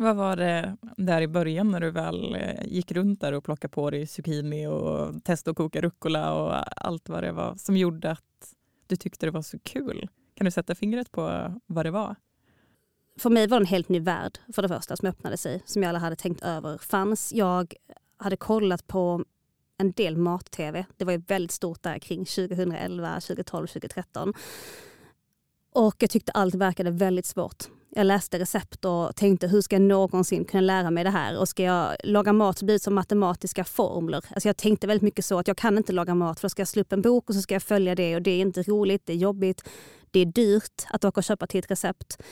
Vad 0.00 0.16
var 0.16 0.36
det 0.36 0.76
där 0.96 1.22
i 1.22 1.28
början 1.28 1.70
när 1.70 1.80
du 1.80 1.90
väl 1.90 2.34
eh, 2.34 2.66
gick 2.66 2.92
runt 2.92 3.20
där 3.20 3.32
och 3.32 3.44
plockade 3.44 3.72
på 3.72 3.90
dig 3.90 4.06
zucchini 4.06 4.66
och 4.66 5.24
testade 5.24 5.50
att 5.50 5.56
koka 5.56 5.80
rucola 5.80 6.34
och 6.34 6.84
allt 6.86 7.08
vad 7.08 7.22
det 7.22 7.32
var 7.32 7.54
som 7.56 7.76
gjorde 7.76 8.10
att 8.10 8.54
du 8.86 8.96
tyckte 8.96 9.26
det 9.26 9.30
var 9.30 9.42
så 9.42 9.58
kul? 9.58 10.08
Kan 10.34 10.44
du 10.44 10.50
sätta 10.50 10.74
fingret 10.74 11.12
på 11.12 11.54
vad 11.66 11.86
det 11.86 11.90
var? 11.90 12.16
För 13.18 13.30
mig 13.30 13.46
var 13.46 13.58
det 13.58 13.62
en 13.62 13.66
helt 13.66 13.88
ny 13.88 14.00
värld 14.00 14.38
för 14.52 14.62
det 14.62 14.68
första 14.68 14.96
som 14.96 15.08
öppnade 15.08 15.36
sig, 15.36 15.62
som 15.64 15.82
jag 15.82 15.88
aldrig 15.88 16.02
hade 16.02 16.16
tänkt 16.16 16.42
över 16.42 16.78
fanns. 16.78 17.32
Jag 17.32 17.74
hade 18.16 18.36
kollat 18.36 18.86
på 18.86 19.24
en 19.78 19.92
del 19.92 20.16
mat-tv. 20.16 20.86
Det 20.96 21.04
var 21.04 21.12
ju 21.12 21.22
väldigt 21.26 21.52
stort 21.52 21.82
där 21.82 21.98
kring 21.98 22.24
2011, 22.24 23.20
2012, 23.20 23.66
2013. 23.66 24.34
Och 25.72 25.94
jag 25.98 26.10
tyckte 26.10 26.32
allt 26.32 26.54
verkade 26.54 26.90
väldigt 26.90 27.26
svårt. 27.26 27.64
Jag 27.92 28.06
läste 28.06 28.38
recept 28.38 28.84
och 28.84 29.16
tänkte 29.16 29.46
hur 29.46 29.60
ska 29.60 29.76
jag 29.76 29.82
någonsin 29.82 30.44
kunna 30.44 30.60
lära 30.60 30.90
mig 30.90 31.04
det 31.04 31.10
här? 31.10 31.38
Och 31.38 31.48
ska 31.48 31.62
jag 31.62 31.96
laga 32.04 32.32
mat 32.32 32.58
så 32.58 32.64
blir 32.64 32.74
det 32.74 32.82
som 32.82 32.94
matematiska 32.94 33.64
formler. 33.64 34.24
Alltså 34.30 34.48
jag 34.48 34.56
tänkte 34.56 34.86
väldigt 34.86 35.02
mycket 35.02 35.24
så 35.24 35.38
att 35.38 35.48
jag 35.48 35.56
kan 35.56 35.76
inte 35.76 35.92
laga 35.92 36.14
mat 36.14 36.40
för 36.40 36.48
då 36.48 36.50
ska 36.50 36.60
jag 36.60 36.68
slå 36.68 36.80
upp 36.80 36.92
en 36.92 37.02
bok 37.02 37.28
och 37.28 37.34
så 37.34 37.42
ska 37.42 37.54
jag 37.54 37.62
följa 37.62 37.94
det 37.94 38.14
och 38.14 38.22
det 38.22 38.30
är 38.30 38.40
inte 38.40 38.62
roligt, 38.62 39.06
det 39.06 39.12
är 39.12 39.16
jobbigt, 39.16 39.68
det 40.10 40.20
är 40.20 40.26
dyrt 40.26 40.86
att 40.90 41.04
åka 41.04 41.20
och 41.20 41.24
köpa 41.24 41.46
till 41.46 41.60
ett 41.60 41.70
recept. 41.70 42.22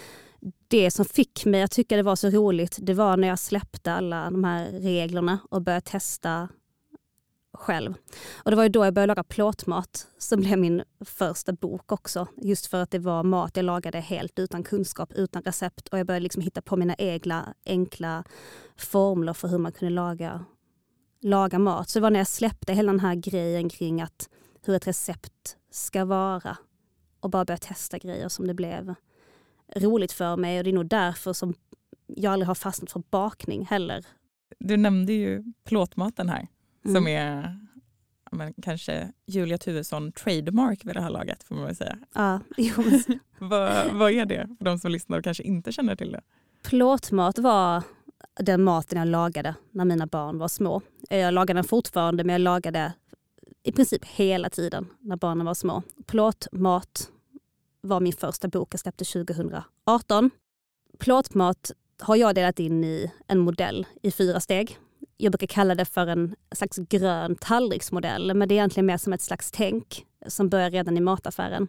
Det 0.69 0.91
som 0.91 1.05
fick 1.05 1.45
mig 1.45 1.63
att 1.63 1.71
tycka 1.71 1.97
det 1.97 2.03
var 2.03 2.17
så 2.17 2.31
roligt 2.31 2.79
det 2.81 2.95
var 2.95 3.17
när 3.17 3.29
jag 3.29 3.39
släppte 3.39 3.93
alla 3.93 4.31
de 4.31 4.45
här 4.45 4.71
reglerna 4.71 5.39
och 5.51 5.63
började 5.63 5.87
testa 5.87 6.49
själv. 7.53 7.95
Och 8.37 8.51
det 8.51 8.57
var 8.57 8.63
ju 8.63 8.69
då 8.69 8.85
jag 8.85 8.95
började 8.95 9.11
laga 9.11 9.25
plåtmat 9.25 10.07
som 10.19 10.41
blev 10.41 10.59
min 10.59 10.83
första 11.01 11.53
bok 11.53 11.93
också. 11.93 12.27
Just 12.37 12.67
för 12.67 12.83
att 12.83 12.91
det 12.91 12.99
var 12.99 13.23
mat 13.23 13.57
jag 13.57 13.65
lagade 13.65 14.01
helt 14.01 14.39
utan 14.39 14.63
kunskap, 14.63 15.13
utan 15.13 15.43
recept 15.43 15.89
och 15.89 15.99
jag 15.99 16.07
började 16.07 16.23
liksom 16.23 16.43
hitta 16.43 16.63
på 16.63 16.77
mina 16.77 16.95
egna 16.95 17.55
enkla 17.67 18.25
formler 18.77 19.33
för 19.33 19.49
hur 19.49 19.59
man 19.59 19.73
kunde 19.73 19.95
laga, 19.95 20.45
laga 21.23 21.59
mat. 21.59 21.89
Så 21.89 21.99
det 21.99 22.03
var 22.03 22.11
när 22.11 22.21
jag 22.21 22.29
släppte 22.29 22.73
hela 22.73 22.93
den 22.93 23.01
här 23.01 23.15
grejen 23.15 23.69
kring 23.69 24.01
att 24.01 24.29
hur 24.63 24.75
ett 24.75 24.87
recept 24.87 25.57
ska 25.71 26.05
vara 26.05 26.57
och 27.21 27.31
bara 27.31 27.45
började 27.45 27.67
testa 27.67 27.99
grejer 27.99 28.29
som 28.29 28.47
det 28.47 28.55
blev 28.55 28.95
roligt 29.77 30.13
för 30.13 30.37
mig 30.37 30.59
och 30.59 30.65
det 30.65 30.71
är 30.71 30.75
nog 30.75 30.89
därför 30.89 31.33
som 31.33 31.55
jag 32.07 32.33
aldrig 32.33 32.47
har 32.47 32.55
fastnat 32.55 32.93
för 32.93 33.03
bakning 33.11 33.67
heller. 33.67 34.07
Du 34.59 34.77
nämnde 34.77 35.13
ju 35.13 35.45
plåtmaten 35.65 36.29
här 36.29 36.49
Mm. 36.89 36.95
som 36.95 37.09
är 37.09 37.59
ja, 38.31 38.37
men, 38.37 38.55
kanske 38.63 39.13
Julia 39.27 39.59
Tuvesson 39.59 40.13
trademark 40.13 40.85
vid 40.85 40.95
det 40.95 41.03
här 41.03 41.11
laget 41.11 41.45
får 41.45 41.55
man 41.55 41.65
väl 41.65 41.77
säga. 41.77 41.99
Ja, 42.15 42.41
vad, 43.39 43.93
vad 43.93 44.13
är 44.13 44.27
det 44.27 44.49
för 44.59 44.65
de 44.65 44.79
som 44.79 44.91
lyssnar 44.91 45.19
och 45.19 45.25
kanske 45.25 45.43
inte 45.43 45.73
känner 45.73 45.97
till 45.97 46.13
det? 46.13 46.21
Plåtmat 46.63 47.39
var 47.39 47.83
den 48.41 48.63
maten 48.63 48.99
jag 48.99 49.09
lagade 49.09 49.55
när 49.71 49.85
mina 49.85 50.07
barn 50.07 50.39
var 50.39 50.49
små. 50.49 50.83
Jag 51.11 51.35
lagar 51.35 51.55
den 51.55 51.65
fortfarande 51.65 52.25
men 52.25 52.33
jag 52.33 52.41
lagade 52.41 52.93
i 53.63 53.73
princip 53.73 54.05
hela 54.05 54.51
tiden 54.51 54.87
när 55.01 55.17
barnen 55.17 55.47
var 55.47 55.55
små. 55.55 55.83
Plåtmat 56.07 57.11
var 57.81 58.01
min 58.01 58.13
första 58.13 58.49
bok 58.49 58.75
jag 58.75 58.81
släppte 58.81 59.05
2018. 59.05 60.31
Plåtmat 60.99 61.73
har 62.01 62.17
jag 62.17 62.35
delat 62.35 62.59
in 62.59 62.85
i 62.85 63.13
en 63.27 63.39
modell 63.39 63.87
i 64.03 64.11
fyra 64.11 64.41
steg. 64.41 64.79
Jag 65.21 65.33
brukar 65.33 65.47
kalla 65.47 65.75
det 65.75 65.85
för 65.85 66.07
en 66.07 66.35
slags 66.53 66.77
grön 66.77 67.37
tallriksmodell 67.37 68.35
men 68.35 68.49
det 68.49 68.55
är 68.55 68.57
egentligen 68.57 68.87
mer 68.87 68.97
som 68.97 69.13
ett 69.13 69.23
slags 69.23 69.51
tänk 69.51 70.07
som 70.27 70.49
börjar 70.49 70.71
redan 70.71 70.97
i 70.97 71.01
mataffären. 71.01 71.69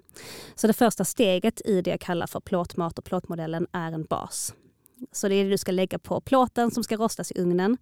Så 0.55 0.67
det 0.67 0.73
första 0.73 1.05
steget 1.05 1.61
i 1.65 1.81
det 1.81 1.89
jag 1.89 1.99
kallar 1.99 2.27
för 2.27 2.39
plåtmat 2.39 2.99
och 2.99 3.05
plåtmodellen 3.05 3.67
är 3.71 3.91
en 3.91 4.03
bas. 4.03 4.53
Så 5.11 5.27
det 5.27 5.35
är 5.35 5.43
det 5.43 5.49
du 5.49 5.57
ska 5.57 5.71
lägga 5.71 5.99
på 5.99 6.21
plåten 6.21 6.71
som 6.71 6.83
ska 6.83 6.95
rostas 6.95 7.31
i 7.31 7.39
ugnen. 7.39 7.77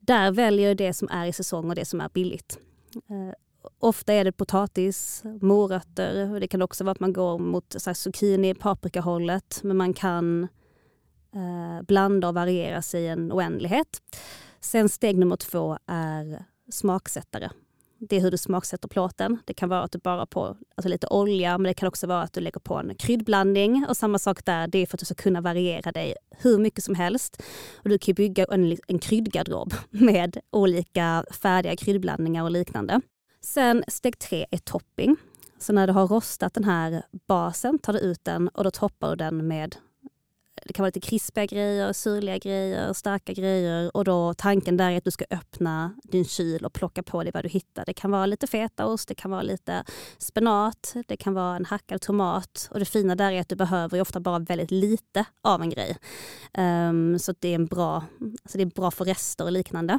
Där 0.00 0.32
väljer 0.32 0.68
du 0.68 0.74
det 0.74 0.94
som 0.94 1.08
är 1.08 1.26
i 1.26 1.32
säsong 1.32 1.68
och 1.68 1.74
det 1.74 1.84
som 1.84 2.00
är 2.00 2.08
billigt. 2.08 2.58
Eh, 2.94 3.34
ofta 3.78 4.12
är 4.12 4.24
det 4.24 4.32
potatis, 4.32 5.22
morötter. 5.40 6.40
Det 6.40 6.48
kan 6.48 6.62
också 6.62 6.84
vara 6.84 6.92
att 6.92 7.00
man 7.00 7.12
går 7.12 7.38
mot 7.38 7.74
så 7.78 7.90
här, 7.90 7.94
zucchini, 7.94 8.54
paprikahållet. 8.54 9.60
Men 9.62 9.76
man 9.76 9.94
kan 9.94 10.48
eh, 11.34 11.82
blanda 11.82 12.28
och 12.28 12.34
variera 12.34 12.82
sig 12.82 13.02
i 13.02 13.08
en 13.08 13.32
oändlighet. 13.32 14.02
Sen 14.64 14.88
steg 14.88 15.18
nummer 15.18 15.36
två 15.36 15.78
är 15.86 16.44
smaksättare. 16.70 17.50
Det 17.98 18.16
är 18.16 18.20
hur 18.20 18.30
du 18.30 18.38
smaksätter 18.38 18.88
plåten. 18.88 19.38
Det 19.44 19.54
kan 19.54 19.68
vara 19.68 19.82
att 19.82 19.92
du 19.92 19.98
bara 19.98 20.26
på 20.26 20.56
alltså 20.74 20.88
lite 20.88 21.06
olja, 21.06 21.58
men 21.58 21.68
det 21.68 21.74
kan 21.74 21.88
också 21.88 22.06
vara 22.06 22.22
att 22.22 22.32
du 22.32 22.40
lägger 22.40 22.60
på 22.60 22.74
en 22.74 22.94
kryddblandning. 22.94 23.86
Och 23.88 23.96
samma 23.96 24.18
sak 24.18 24.44
där, 24.44 24.66
det 24.66 24.78
är 24.78 24.86
för 24.86 24.96
att 24.96 24.98
du 24.98 25.04
ska 25.04 25.14
kunna 25.14 25.40
variera 25.40 25.92
dig 25.92 26.14
hur 26.30 26.58
mycket 26.58 26.84
som 26.84 26.94
helst. 26.94 27.42
Och 27.74 27.88
du 27.88 27.98
kan 27.98 28.14
bygga 28.14 28.44
en, 28.44 28.76
en 28.86 28.98
kryddgarderob 28.98 29.74
med 29.90 30.38
olika 30.50 31.24
färdiga 31.30 31.76
kryddblandningar 31.76 32.42
och 32.42 32.50
liknande. 32.50 33.00
Sen 33.40 33.84
steg 33.88 34.18
tre 34.18 34.46
är 34.50 34.58
topping. 34.58 35.16
Så 35.58 35.72
när 35.72 35.86
du 35.86 35.92
har 35.92 36.06
rostat 36.06 36.54
den 36.54 36.64
här 36.64 37.02
basen 37.28 37.78
tar 37.78 37.92
du 37.92 37.98
ut 37.98 38.24
den 38.24 38.48
och 38.48 38.64
då 38.64 38.70
toppar 38.70 39.10
du 39.10 39.16
den 39.16 39.46
med 39.46 39.76
det 40.62 40.72
kan 40.72 40.82
vara 40.82 40.88
lite 40.88 41.00
krispiga 41.00 41.46
grejer, 41.46 41.92
syrliga 41.92 42.38
grejer, 42.38 42.92
starka 42.92 43.32
grejer 43.32 43.96
och 43.96 44.04
då 44.04 44.34
tanken 44.34 44.76
där 44.76 44.90
är 44.90 44.96
att 44.96 45.04
du 45.04 45.10
ska 45.10 45.24
öppna 45.30 45.94
din 46.02 46.24
kyl 46.24 46.64
och 46.64 46.72
plocka 46.72 47.02
på 47.02 47.22
dig 47.22 47.32
vad 47.34 47.44
du 47.44 47.48
hittar. 47.48 47.84
Det 47.84 47.92
kan 47.92 48.10
vara 48.10 48.26
lite 48.26 48.46
fetaost, 48.46 49.08
det 49.08 49.14
kan 49.14 49.30
vara 49.30 49.42
lite 49.42 49.84
spenat, 50.18 50.94
det 51.06 51.16
kan 51.16 51.34
vara 51.34 51.56
en 51.56 51.64
hackad 51.64 52.00
tomat 52.00 52.68
och 52.70 52.78
det 52.78 52.84
fina 52.84 53.14
där 53.14 53.32
är 53.32 53.40
att 53.40 53.48
du 53.48 53.56
behöver 53.56 54.00
ofta 54.00 54.20
bara 54.20 54.38
väldigt 54.38 54.70
lite 54.70 55.24
av 55.42 55.62
en 55.62 55.70
grej. 55.70 55.96
Um, 56.58 57.18
så 57.18 57.34
det 57.38 57.48
är, 57.48 57.54
en 57.54 57.66
bra, 57.66 58.04
alltså 58.42 58.58
det 58.58 58.64
är 58.64 58.66
bra 58.66 58.90
för 58.90 59.04
rester 59.04 59.44
och 59.44 59.52
liknande. 59.52 59.98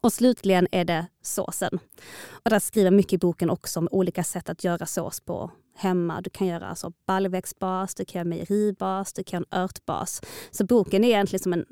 Och 0.00 0.12
slutligen 0.12 0.68
är 0.72 0.84
det 0.84 1.06
såsen. 1.22 1.78
Och 2.30 2.50
där 2.50 2.58
skriver 2.58 2.90
mycket 2.90 3.12
i 3.12 3.18
boken 3.18 3.50
också 3.50 3.80
om 3.80 3.88
olika 3.90 4.24
sätt 4.24 4.48
att 4.48 4.64
göra 4.64 4.86
sås 4.86 5.20
på 5.20 5.50
hemma. 5.78 6.20
Du 6.20 6.30
kan 6.30 6.46
göra 6.46 6.66
alltså 6.66 6.92
baljväxtbas, 7.06 7.94
du 7.94 8.04
kan 8.04 8.18
göra 8.18 8.28
mejeribas, 8.28 9.12
du 9.12 9.24
kan 9.24 9.40
göra 9.40 9.46
en 9.50 9.64
örtbas. 9.64 10.22
Så 10.50 10.64
boken 10.64 11.04
är 11.04 11.08
egentligen 11.08 11.42
som 11.42 11.52
en, 11.52 11.64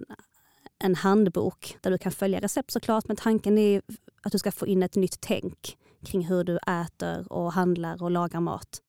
en 0.84 0.94
handbok 0.94 1.76
där 1.80 1.90
du 1.90 1.98
kan 1.98 2.12
följa 2.12 2.40
recept 2.40 2.70
såklart, 2.70 3.08
men 3.08 3.16
tanken 3.16 3.58
är 3.58 3.82
att 4.22 4.32
du 4.32 4.38
ska 4.38 4.52
få 4.52 4.66
in 4.66 4.82
ett 4.82 4.96
nytt 4.96 5.20
tänk 5.20 5.76
kring 6.06 6.24
hur 6.24 6.44
du 6.44 6.56
äter 6.56 7.32
och 7.32 7.52
handlar 7.52 8.02
och 8.02 8.10
lagar 8.10 8.40
mat. 8.40 8.80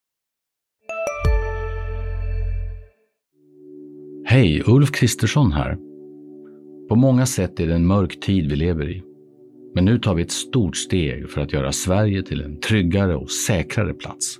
Hej, 4.26 4.64
Ulf 4.66 4.92
Kristersson 4.92 5.52
här. 5.52 5.78
På 6.90 6.96
många 6.96 7.26
sätt 7.26 7.60
är 7.60 7.68
det 7.68 7.76
en 7.76 7.88
mörk 7.88 8.20
tid 8.20 8.50
vi 8.50 8.56
lever 8.56 8.90
i. 8.90 9.04
Men 9.76 9.86
nu 9.86 10.00
tar 10.00 10.16
vi 10.16 10.22
ett 10.24 10.32
stort 10.32 10.78
steg 10.78 11.30
för 11.30 11.42
att 11.42 11.54
göra 11.54 11.72
Sverige 11.72 12.24
till 12.24 12.42
en 12.42 12.60
tryggare 12.60 13.16
och 13.16 13.32
säkrare 13.32 13.94
plats. 13.94 14.40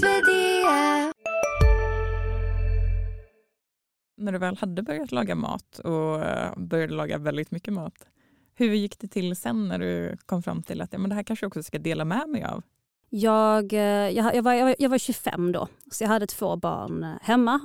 När 4.21 4.31
du 4.31 4.37
väl 4.37 4.57
hade 4.57 4.83
börjat 4.83 5.11
laga 5.11 5.35
mat 5.35 5.79
och 5.79 6.25
eh, 6.25 6.53
började 6.57 6.93
laga 6.93 7.17
väldigt 7.17 7.51
mycket 7.51 7.73
mat, 7.73 8.07
hur 8.55 8.73
gick 8.73 8.99
det 8.99 9.07
till 9.07 9.35
sen 9.35 9.67
när 9.67 9.79
du 9.79 10.17
kom 10.25 10.43
fram 10.43 10.63
till 10.63 10.81
att 10.81 10.93
ja, 10.93 10.99
men 10.99 11.09
det 11.09 11.15
här 11.15 11.23
kanske 11.23 11.43
jag 11.43 11.49
också 11.49 11.63
ska 11.63 11.79
dela 11.79 12.05
med 12.05 12.29
mig 12.29 12.43
av? 12.43 12.63
Jag, 13.09 13.73
eh, 13.73 13.79
jag, 14.09 14.35
jag, 14.35 14.43
var, 14.43 14.75
jag, 14.79 14.89
var, 14.89 14.97
25 14.97 15.51
då, 15.51 15.67
så 15.91 16.03
jag 16.03 16.09
hade 16.09 16.27
två 16.27 16.55
barn 16.55 17.03
eh, 17.03 17.13
hemma 17.21 17.59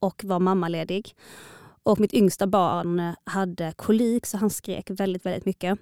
och 0.00 0.24
var 0.24 0.38
mammaledig. 0.38 1.16
Och 1.82 2.00
mitt 2.00 2.14
yngsta 2.14 2.46
barn 2.46 3.14
hade 3.24 3.72
kolik 3.76 4.26
så 4.26 4.36
han 4.36 4.50
skrek 4.50 4.90
väldigt, 4.90 5.26
väldigt 5.26 5.44
mycket. 5.44 5.78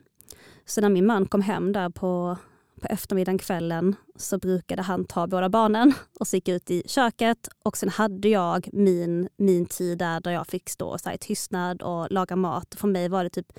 Så 0.65 0.81
när 0.81 0.89
min 0.89 1.07
man 1.07 1.27
kom 1.27 1.43
hem 1.43 1.73
där 1.73 1.91
på, 1.91 2.37
på 2.81 2.89
eftermiddagen, 2.89 3.39
kvällen, 3.39 3.97
så 4.17 4.39
brukade 4.39 4.83
han 4.83 5.05
ta 5.05 5.27
båda 5.27 5.49
barnen 5.49 5.95
och 6.21 6.29
så 6.29 6.37
gick 6.37 6.49
ut 6.49 6.71
i 6.71 6.83
köket. 6.87 7.49
Och 7.65 7.77
sen 7.77 7.89
hade 7.89 8.29
jag 8.29 8.69
min, 8.73 9.29
min 9.37 9.67
tid 9.67 9.99
där, 9.99 10.21
där 10.21 10.31
jag 10.31 10.47
fick 10.47 10.69
stå 10.69 10.99
så 10.99 11.09
här, 11.09 11.17
i 11.17 11.19
tystnad 11.19 11.83
och 11.83 12.11
laga 12.11 12.37
mat. 12.37 12.75
För 12.79 12.89
mig 12.89 13.09
var 13.09 13.25
det 13.25 13.31
typ 13.31 13.53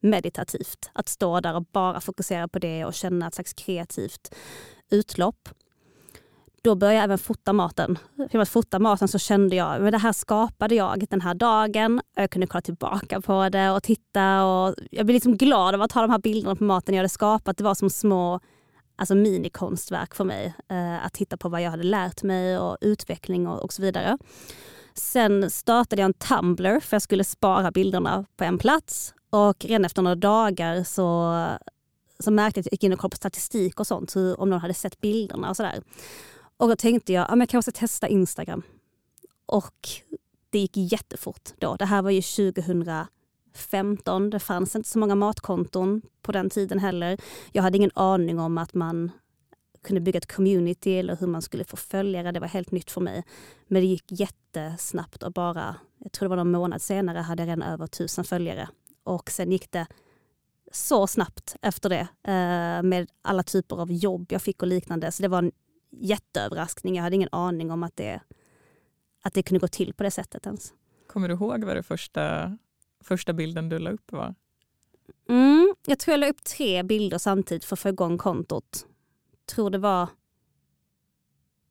meditativt 0.00 0.90
att 0.92 1.08
stå 1.08 1.40
där 1.40 1.54
och 1.54 1.64
bara 1.72 2.00
fokusera 2.00 2.48
på 2.48 2.58
det 2.58 2.84
och 2.84 2.94
känna 2.94 3.28
ett 3.28 3.34
slags 3.34 3.52
kreativt 3.52 4.34
utlopp. 4.90 5.48
Då 6.62 6.74
började 6.74 6.96
jag 6.96 7.04
även 7.04 7.18
fota 7.18 7.52
maten. 7.52 7.98
Genom 8.16 8.42
att 8.42 8.48
fota 8.48 8.78
maten 8.78 9.08
så 9.08 9.18
kände 9.18 9.56
jag 9.56 9.86
att 9.86 9.92
det 9.92 9.98
här 9.98 10.12
skapade 10.12 10.74
jag 10.74 11.04
den 11.10 11.20
här 11.20 11.34
dagen. 11.34 12.00
Jag 12.14 12.30
kunde 12.30 12.46
kolla 12.46 12.62
tillbaka 12.62 13.20
på 13.20 13.48
det 13.48 13.70
och 13.70 13.82
titta. 13.82 14.44
Och 14.44 14.74
jag 14.90 15.06
blev 15.06 15.14
liksom 15.14 15.36
glad 15.36 15.74
av 15.74 15.82
att 15.82 15.92
ha 15.92 16.02
de 16.02 16.10
här 16.10 16.18
bilderna 16.18 16.56
på 16.56 16.64
maten 16.64 16.94
jag 16.94 16.98
hade 16.98 17.08
skapat. 17.08 17.56
Det 17.56 17.64
var 17.64 17.74
som 17.74 17.90
små 17.90 18.40
alltså 18.98 19.14
minikonstverk 19.14 20.14
för 20.14 20.24
mig. 20.24 20.54
Eh, 20.68 21.06
att 21.06 21.12
titta 21.12 21.36
på 21.36 21.48
vad 21.48 21.62
jag 21.62 21.70
hade 21.70 21.82
lärt 21.82 22.22
mig 22.22 22.58
och 22.58 22.78
utveckling 22.80 23.46
och, 23.46 23.62
och 23.62 23.72
så 23.72 23.82
vidare. 23.82 24.18
Sen 24.94 25.50
startade 25.50 26.02
jag 26.02 26.06
en 26.06 26.14
Tumblr 26.14 26.80
för 26.80 26.94
jag 26.94 27.02
skulle 27.02 27.24
spara 27.24 27.70
bilderna 27.70 28.24
på 28.36 28.44
en 28.44 28.58
plats 28.58 29.14
och 29.30 29.64
redan 29.64 29.84
efter 29.84 30.02
några 30.02 30.14
dagar 30.14 30.84
så, 30.84 31.46
så 32.18 32.30
märkte 32.30 32.58
jag 32.58 32.62
att 32.62 32.66
jag 32.66 32.72
gick 32.72 32.84
in 32.84 32.92
och 32.92 32.98
kollade 32.98 33.10
på 33.10 33.16
statistik 33.16 33.80
och 33.80 33.86
sånt, 33.86 34.16
hur, 34.16 34.40
om 34.40 34.50
någon 34.50 34.60
hade 34.60 34.74
sett 34.74 35.00
bilderna 35.00 35.50
och 35.50 35.56
sådär. 35.56 35.82
Och 36.56 36.68
då 36.68 36.76
tänkte 36.76 37.12
jag, 37.12 37.30
att 37.30 37.38
jag 37.38 37.48
kanske 37.48 37.70
ska 37.70 37.80
testa 37.80 38.08
Instagram. 38.08 38.62
Och 39.46 39.88
det 40.50 40.58
gick 40.58 40.76
jättefort 40.76 41.50
då. 41.58 41.76
Det 41.76 41.84
här 41.84 42.02
var 42.02 42.10
ju 42.10 42.22
15. 43.58 44.30
Det 44.30 44.38
fanns 44.38 44.76
inte 44.76 44.88
så 44.88 44.98
många 44.98 45.14
matkonton 45.14 46.02
på 46.22 46.32
den 46.32 46.50
tiden 46.50 46.78
heller. 46.78 47.20
Jag 47.52 47.62
hade 47.62 47.76
ingen 47.76 47.90
aning 47.94 48.38
om 48.38 48.58
att 48.58 48.74
man 48.74 49.10
kunde 49.82 50.00
bygga 50.00 50.18
ett 50.18 50.32
community 50.32 50.98
eller 50.98 51.16
hur 51.16 51.26
man 51.26 51.42
skulle 51.42 51.64
få 51.64 51.76
följare. 51.76 52.32
Det 52.32 52.40
var 52.40 52.48
helt 52.48 52.70
nytt 52.70 52.90
för 52.90 53.00
mig. 53.00 53.24
Men 53.66 53.82
det 53.82 53.88
gick 53.88 54.04
jättesnabbt 54.08 55.22
och 55.22 55.32
bara, 55.32 55.76
jag 55.98 56.12
tror 56.12 56.28
det 56.28 56.36
var 56.36 56.44
någon 56.44 56.50
månad 56.50 56.82
senare 56.82 57.18
hade 57.18 57.42
jag 57.42 57.48
redan 57.48 57.62
över 57.62 57.86
tusen 57.86 58.24
följare. 58.24 58.68
Och 59.04 59.30
sen 59.30 59.52
gick 59.52 59.70
det 59.70 59.86
så 60.72 61.06
snabbt 61.06 61.56
efter 61.62 61.88
det 61.88 62.08
eh, 62.32 62.82
med 62.82 63.10
alla 63.22 63.42
typer 63.42 63.76
av 63.76 63.92
jobb 63.92 64.26
jag 64.30 64.42
fick 64.42 64.62
och 64.62 64.68
liknande. 64.68 65.12
Så 65.12 65.22
det 65.22 65.28
var 65.28 65.38
en 65.38 65.52
jätteöverraskning. 65.90 66.96
Jag 66.96 67.02
hade 67.02 67.16
ingen 67.16 67.28
aning 67.32 67.70
om 67.70 67.82
att 67.82 67.96
det, 67.96 68.20
att 69.22 69.34
det 69.34 69.42
kunde 69.42 69.60
gå 69.60 69.68
till 69.68 69.94
på 69.94 70.02
det 70.02 70.10
sättet 70.10 70.46
ens. 70.46 70.72
Kommer 71.06 71.28
du 71.28 71.34
ihåg 71.34 71.64
vad 71.64 71.76
det 71.76 71.82
första, 71.82 72.56
första 73.04 73.32
bilden 73.32 73.68
du 73.68 73.78
la 73.78 73.90
upp 73.90 74.12
var? 74.12 74.34
Mm, 75.28 75.74
jag 75.86 75.98
tror 75.98 76.12
jag 76.12 76.20
la 76.20 76.28
upp 76.28 76.44
tre 76.44 76.82
bilder 76.82 77.18
samtidigt 77.18 77.64
för 77.64 77.76
att 77.76 77.80
få 77.80 77.88
igång 77.88 78.18
kontot. 78.18 78.86
Tror 79.46 79.70
det 79.70 79.78
var 79.78 80.08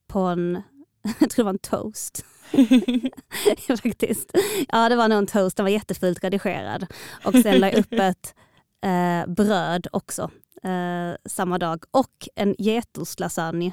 på 0.08 0.20
en, 0.20 0.62
jag 1.20 1.30
tror 1.30 1.36
det 1.36 1.44
var 1.44 1.50
en 1.50 1.60
toast. 1.60 2.26
Faktiskt. 3.84 4.32
Ja, 4.68 4.90
det 4.90 4.96
var 4.96 5.08
nog 5.08 5.18
en 5.18 5.28
toast. 5.28 5.58
Den 5.58 5.64
var 5.64 5.72
jättefult 5.72 6.24
redigerad. 6.24 6.88
Och 7.26 7.34
sen 7.34 7.60
la 7.60 7.68
jag 7.68 7.80
upp 7.80 7.94
ett 7.94 8.36
eh, 8.82 9.34
bröd 9.34 9.88
också 9.92 10.32
eh, 10.64 11.16
samma 11.26 11.58
dag. 11.58 11.84
Och 11.92 12.28
en 12.36 12.56
getostlasagne. 12.58 13.72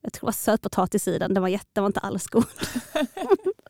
Jag 0.00 0.12
tror 0.12 0.20
det 0.20 0.26
var 0.26 0.32
sötpotatis 0.32 1.08
i 1.08 1.18
den. 1.18 1.34
Den 1.34 1.42
var, 1.42 1.48
jätte, 1.48 1.70
den 1.72 1.82
var 1.82 1.88
inte 1.88 2.00
alls 2.00 2.26
god. 2.26 2.44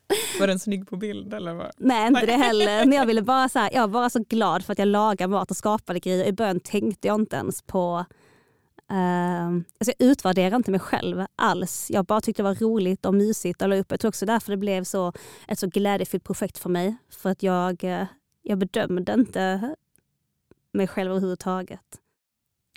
var 0.39 0.47
den 0.47 0.59
snygg 0.59 0.87
på 0.87 0.97
bild? 0.97 1.33
Eller 1.33 1.53
vad? 1.53 1.71
Nej, 1.77 2.07
inte 2.07 2.25
det 2.25 2.31
heller. 2.31 2.85
Men 2.85 2.97
jag, 2.97 3.05
ville 3.05 3.21
bara 3.21 3.49
så 3.49 3.59
här, 3.59 3.69
jag 3.73 3.81
var 3.81 3.87
bara 3.87 4.09
så 4.09 4.19
glad 4.19 4.65
för 4.65 4.73
att 4.73 4.79
jag 4.79 4.87
lagade 4.87 5.31
mat 5.31 5.51
och 5.51 5.57
skapade 5.57 5.99
grejer. 5.99 6.25
I 6.25 6.31
början 6.31 6.59
tänkte 6.59 7.07
jag 7.07 7.21
inte 7.21 7.35
ens 7.35 7.61
på 7.61 8.05
Uh, 8.91 9.47
alltså 9.47 9.93
jag 9.97 10.09
utvärderar 10.09 10.55
inte 10.55 10.71
mig 10.71 10.79
själv 10.79 11.25
alls. 11.35 11.91
Jag 11.91 12.05
bara 12.05 12.21
tyckte 12.21 12.41
det 12.41 12.47
var 12.47 12.55
roligt 12.55 13.05
och 13.05 13.13
mysigt 13.13 13.61
att 13.61 13.69
la 13.69 13.75
upp. 13.75 13.91
Jag 13.91 13.99
tror 13.99 14.09
också 14.09 14.25
därför 14.25 14.51
det 14.51 14.57
blev 14.57 14.83
så, 14.83 15.13
ett 15.47 15.59
så 15.59 15.67
glädjefyllt 15.67 16.23
projekt 16.23 16.57
för 16.57 16.69
mig. 16.69 16.97
För 17.09 17.29
att 17.29 17.43
jag, 17.43 17.83
uh, 17.83 18.03
jag 18.41 18.57
bedömde 18.57 19.13
inte 19.13 19.75
mig 20.71 20.87
själv 20.87 21.11
överhuvudtaget. 21.11 22.01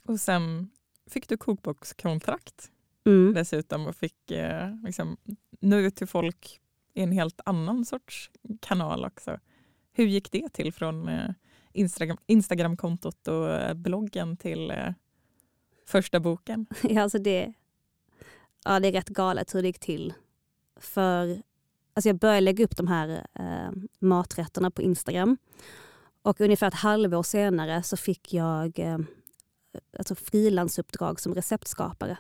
Och 0.05 0.21
sen 0.21 0.71
fick 1.11 1.29
du 1.29 1.37
kokbokskontrakt 1.37 2.71
mm. 3.07 3.35
dessutom 3.35 3.87
och 3.87 3.97
fick 3.97 4.33
uh, 4.33 4.85
liksom, 4.85 5.17
nå 5.61 5.77
ut 5.77 5.97
till 5.97 6.07
folk 6.07 6.61
i 7.01 7.03
en 7.03 7.13
helt 7.13 7.41
annan 7.45 7.85
sorts 7.85 8.31
kanal 8.61 9.05
också. 9.05 9.39
Hur 9.93 10.07
gick 10.07 10.33
det 10.33 10.49
till 10.49 10.73
från 10.73 11.09
eh, 11.09 11.31
Instagram, 11.73 12.19
Instagramkontot 12.27 13.29
och 13.29 13.51
eh, 13.51 13.75
bloggen 13.75 14.37
till 14.37 14.71
eh, 14.71 14.93
första 15.87 16.21
boken? 16.21 16.67
Ja, 16.83 17.03
alltså 17.03 17.19
det, 17.19 17.53
ja, 18.65 18.81
det 18.81 18.89
är 18.89 18.93
rätt 18.93 19.09
galet 19.09 19.55
hur 19.55 19.63
det 19.63 19.69
gick 19.69 19.79
till. 19.79 20.15
För 20.77 21.43
alltså 21.95 22.09
jag 22.09 22.19
började 22.19 22.41
lägga 22.41 22.65
upp 22.65 22.77
de 22.77 22.87
här 22.87 23.27
eh, 23.35 23.71
maträtterna 23.99 24.71
på 24.71 24.83
Instagram. 24.83 25.37
Och 26.23 26.41
ungefär 26.41 26.69
ett 26.69 26.75
halvår 26.75 27.23
senare 27.23 27.83
så 27.83 27.97
fick 27.97 28.35
jag 28.35 28.79
eh, 28.79 28.99
alltså 29.99 30.15
frilansuppdrag 30.15 31.21
som 31.21 31.35
receptskapare. 31.35 32.17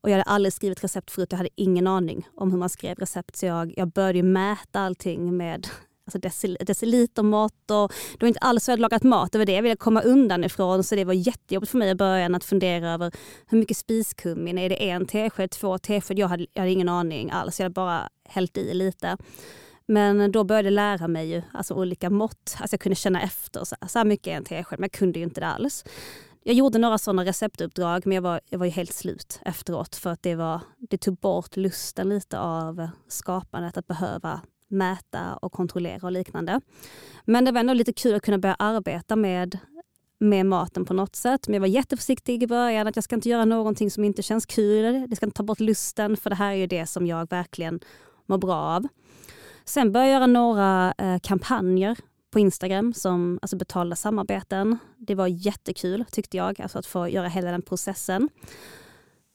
Och 0.00 0.10
jag 0.10 0.14
hade 0.14 0.30
aldrig 0.30 0.52
skrivit 0.52 0.84
recept 0.84 1.10
förut, 1.10 1.28
jag 1.30 1.36
hade 1.36 1.50
ingen 1.54 1.86
aning 1.86 2.28
om 2.36 2.50
hur 2.50 2.58
man 2.58 2.68
skrev 2.68 2.98
recept. 2.98 3.36
Så 3.36 3.46
jag, 3.46 3.74
jag 3.76 3.88
började 3.88 4.22
mäta 4.22 4.80
allting 4.80 5.36
med 5.36 5.68
alltså 6.06 6.18
decil 6.18 6.58
decilitermått 6.60 7.70
och 7.70 7.92
det 8.12 8.20
var 8.20 8.28
inte 8.28 8.40
alls 8.40 8.64
så 8.64 8.70
jag 8.70 8.72
hade 8.72 8.82
lagat 8.82 9.02
mat. 9.02 9.32
Det 9.32 9.38
var 9.38 9.44
det 9.44 9.52
jag 9.52 9.62
ville 9.62 9.76
komma 9.76 10.00
undan 10.00 10.44
ifrån. 10.44 10.84
Så 10.84 10.94
det 10.94 11.04
var 11.04 11.12
jättejobbigt 11.12 11.70
för 11.70 11.78
mig 11.78 11.90
i 11.90 11.94
början 11.94 12.34
att 12.34 12.44
fundera 12.44 12.90
över 12.90 13.12
hur 13.46 13.58
mycket 13.58 13.76
spiskummin, 13.76 14.58
är 14.58 14.68
det 14.68 14.90
en 14.90 15.06
tesked, 15.06 15.50
två 15.50 15.78
tesked? 15.78 16.18
Jag 16.18 16.28
hade, 16.28 16.46
jag 16.52 16.62
hade 16.62 16.72
ingen 16.72 16.88
aning 16.88 17.30
alls. 17.30 17.60
Jag 17.60 17.64
hade 17.64 17.74
bara 17.74 18.08
hällt 18.28 18.56
i 18.56 18.74
lite. 18.74 19.16
Men 19.86 20.32
då 20.32 20.44
började 20.44 20.66
jag 20.66 20.72
lära 20.72 21.08
mig 21.08 21.30
ju, 21.30 21.42
alltså 21.52 21.74
olika 21.74 22.10
mått. 22.10 22.56
Alltså 22.58 22.74
jag 22.74 22.80
kunde 22.80 22.96
känna 22.96 23.22
efter. 23.22 23.64
Så 23.64 23.76
här, 23.80 23.88
så 23.88 23.98
här 23.98 24.06
mycket 24.06 24.26
är 24.26 24.36
en 24.36 24.44
tesked, 24.44 24.78
men 24.78 24.84
jag 24.84 24.92
kunde 24.92 25.18
ju 25.18 25.24
inte 25.24 25.40
det 25.40 25.46
alls. 25.46 25.84
Jag 26.48 26.54
gjorde 26.54 26.78
några 26.78 26.98
sådana 26.98 27.24
receptuppdrag 27.24 28.06
men 28.06 28.14
jag 28.14 28.22
var, 28.22 28.40
jag 28.50 28.58
var 28.58 28.66
ju 28.66 28.72
helt 28.72 28.92
slut 28.92 29.40
efteråt 29.44 29.96
för 29.96 30.10
att 30.10 30.22
det, 30.22 30.34
var, 30.34 30.60
det 30.78 30.98
tog 30.98 31.16
bort 31.16 31.56
lusten 31.56 32.08
lite 32.08 32.38
av 32.38 32.88
skapandet 33.08 33.76
att 33.76 33.86
behöva 33.86 34.40
mäta 34.68 35.36
och 35.42 35.52
kontrollera 35.52 36.06
och 36.06 36.12
liknande. 36.12 36.60
Men 37.24 37.44
det 37.44 37.52
var 37.52 37.60
ändå 37.60 37.72
lite 37.72 37.92
kul 37.92 38.14
att 38.14 38.22
kunna 38.22 38.38
börja 38.38 38.54
arbeta 38.54 39.16
med, 39.16 39.58
med 40.20 40.46
maten 40.46 40.84
på 40.84 40.94
något 40.94 41.16
sätt. 41.16 41.48
Men 41.48 41.54
jag 41.54 41.60
var 41.60 41.68
jätteförsiktig 41.68 42.42
i 42.42 42.46
början 42.46 42.86
att 42.86 42.96
jag 42.96 43.04
ska 43.04 43.14
inte 43.14 43.28
göra 43.28 43.44
någonting 43.44 43.90
som 43.90 44.04
inte 44.04 44.22
känns 44.22 44.46
kul. 44.46 45.04
Det 45.08 45.16
ska 45.16 45.26
inte 45.26 45.36
ta 45.36 45.42
bort 45.42 45.60
lusten 45.60 46.16
för 46.16 46.30
det 46.30 46.36
här 46.36 46.52
är 46.52 46.56
ju 46.56 46.66
det 46.66 46.86
som 46.86 47.06
jag 47.06 47.30
verkligen 47.30 47.80
mår 48.26 48.38
bra 48.38 48.56
av. 48.56 48.88
Sen 49.64 49.92
började 49.92 50.10
jag 50.10 50.14
göra 50.14 50.26
några 50.26 50.94
eh, 50.98 51.18
kampanjer 51.18 51.96
på 52.38 52.42
Instagram 52.42 52.94
som 52.94 53.38
alltså 53.42 53.56
betalda 53.56 53.96
samarbeten. 53.96 54.78
Det 54.96 55.14
var 55.14 55.26
jättekul 55.26 56.04
tyckte 56.10 56.36
jag, 56.36 56.60
alltså 56.60 56.78
att 56.78 56.86
få 56.86 57.08
göra 57.08 57.28
hela 57.28 57.50
den 57.50 57.62
processen. 57.62 58.28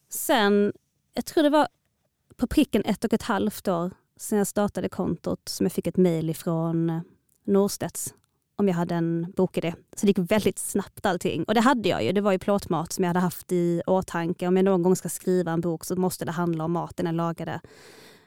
Sen, 0.09 0.73
jag 1.13 1.25
tror 1.25 1.43
det 1.43 1.49
var 1.49 1.67
på 2.35 2.47
pricken 2.47 2.83
ett 2.85 3.05
och 3.05 3.13
ett 3.13 3.21
halvt 3.21 3.67
år 3.67 3.91
sen 4.17 4.37
jag 4.37 4.47
startade 4.47 4.89
kontot 4.89 5.49
som 5.49 5.65
jag 5.65 5.73
fick 5.73 5.87
ett 5.87 5.97
mejl 5.97 6.29
ifrån 6.29 6.89
eh, 6.89 7.01
Norstedts 7.45 8.13
om 8.55 8.67
jag 8.67 8.75
hade 8.75 8.95
en 8.95 9.33
bokidé. 9.37 9.75
Så 9.95 10.05
det 10.05 10.07
gick 10.07 10.31
väldigt 10.31 10.59
snabbt 10.59 11.05
allting. 11.05 11.43
Och 11.43 11.53
det 11.53 11.61
hade 11.61 11.89
jag 11.89 12.03
ju. 12.03 12.11
Det 12.11 12.21
var 12.21 12.31
ju 12.31 12.39
plåtmat 12.39 12.91
som 12.91 13.03
jag 13.03 13.09
hade 13.09 13.19
haft 13.19 13.51
i 13.51 13.81
åtanke. 13.87 14.47
Om 14.47 14.57
jag 14.57 14.65
någon 14.65 14.83
gång 14.83 14.95
ska 14.95 15.09
skriva 15.09 15.51
en 15.51 15.61
bok 15.61 15.85
så 15.85 15.95
måste 15.95 16.25
det 16.25 16.31
handla 16.31 16.63
om 16.63 16.71
maten 16.71 17.05
jag 17.05 17.15
lagade 17.15 17.59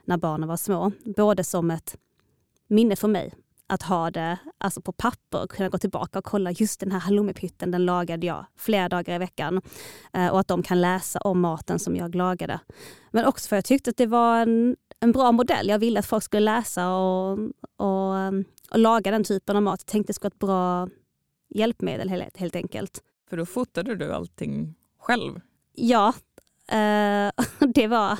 när 0.05 0.17
barnen 0.17 0.49
var 0.49 0.57
små. 0.57 0.93
Både 1.17 1.45
som 1.45 1.71
ett 1.71 1.97
minne 2.69 2.97
för 2.97 3.09
mig 3.09 3.35
att 3.67 3.83
ha 3.83 4.11
det 4.11 4.39
alltså 4.59 4.81
på 4.81 4.93
papper 4.93 5.43
och 5.43 5.51
kunna 5.51 5.69
gå 5.69 5.79
tillbaka 5.79 6.19
och 6.19 6.25
kolla 6.25 6.51
just 6.51 6.81
den 6.81 6.93
här 6.93 6.99
halloumipytten, 6.99 7.71
den 7.71 7.85
lagade 7.85 8.27
jag 8.27 8.47
flera 8.57 8.89
dagar 8.89 9.15
i 9.15 9.19
veckan. 9.19 9.63
Eh, 10.13 10.29
och 10.29 10.41
att 10.41 10.49
de 10.49 10.63
kan 10.63 10.81
läsa 10.81 11.19
om 11.19 11.41
maten 11.41 11.79
som 11.79 11.97
jag 11.97 12.15
lagade. 12.15 12.61
Men 13.11 13.25
också 13.25 13.49
för 13.49 13.57
att 13.57 13.59
jag 13.59 13.65
tyckte 13.65 13.91
att 13.91 13.97
det 13.97 14.07
var 14.07 14.39
en, 14.41 14.77
en 15.01 15.13
bra 15.13 15.33
modell. 15.33 15.69
Jag 15.69 15.79
ville 15.79 15.99
att 15.99 16.07
folk 16.07 16.25
skulle 16.25 16.45
läsa 16.45 16.95
och, 16.95 17.39
och, 17.77 18.15
och 18.71 18.79
laga 18.79 19.11
den 19.11 19.25
typen 19.25 19.57
av 19.57 19.63
mat. 19.63 19.81
Jag 19.81 19.93
tänkte 19.93 20.11
det 20.11 20.15
skulle 20.15 20.31
vara 20.41 20.85
ett 20.85 20.89
bra 20.89 20.89
hjälpmedel 21.55 22.09
helt, 22.09 22.37
helt 22.37 22.57
enkelt. 22.57 23.03
För 23.29 23.37
då 23.37 23.47
fotade 23.47 23.95
du 23.95 24.13
allting 24.13 24.75
själv? 25.01 25.41
Ja, 25.75 26.09
eh, 26.69 27.31
det, 27.75 27.87
var, 27.87 28.19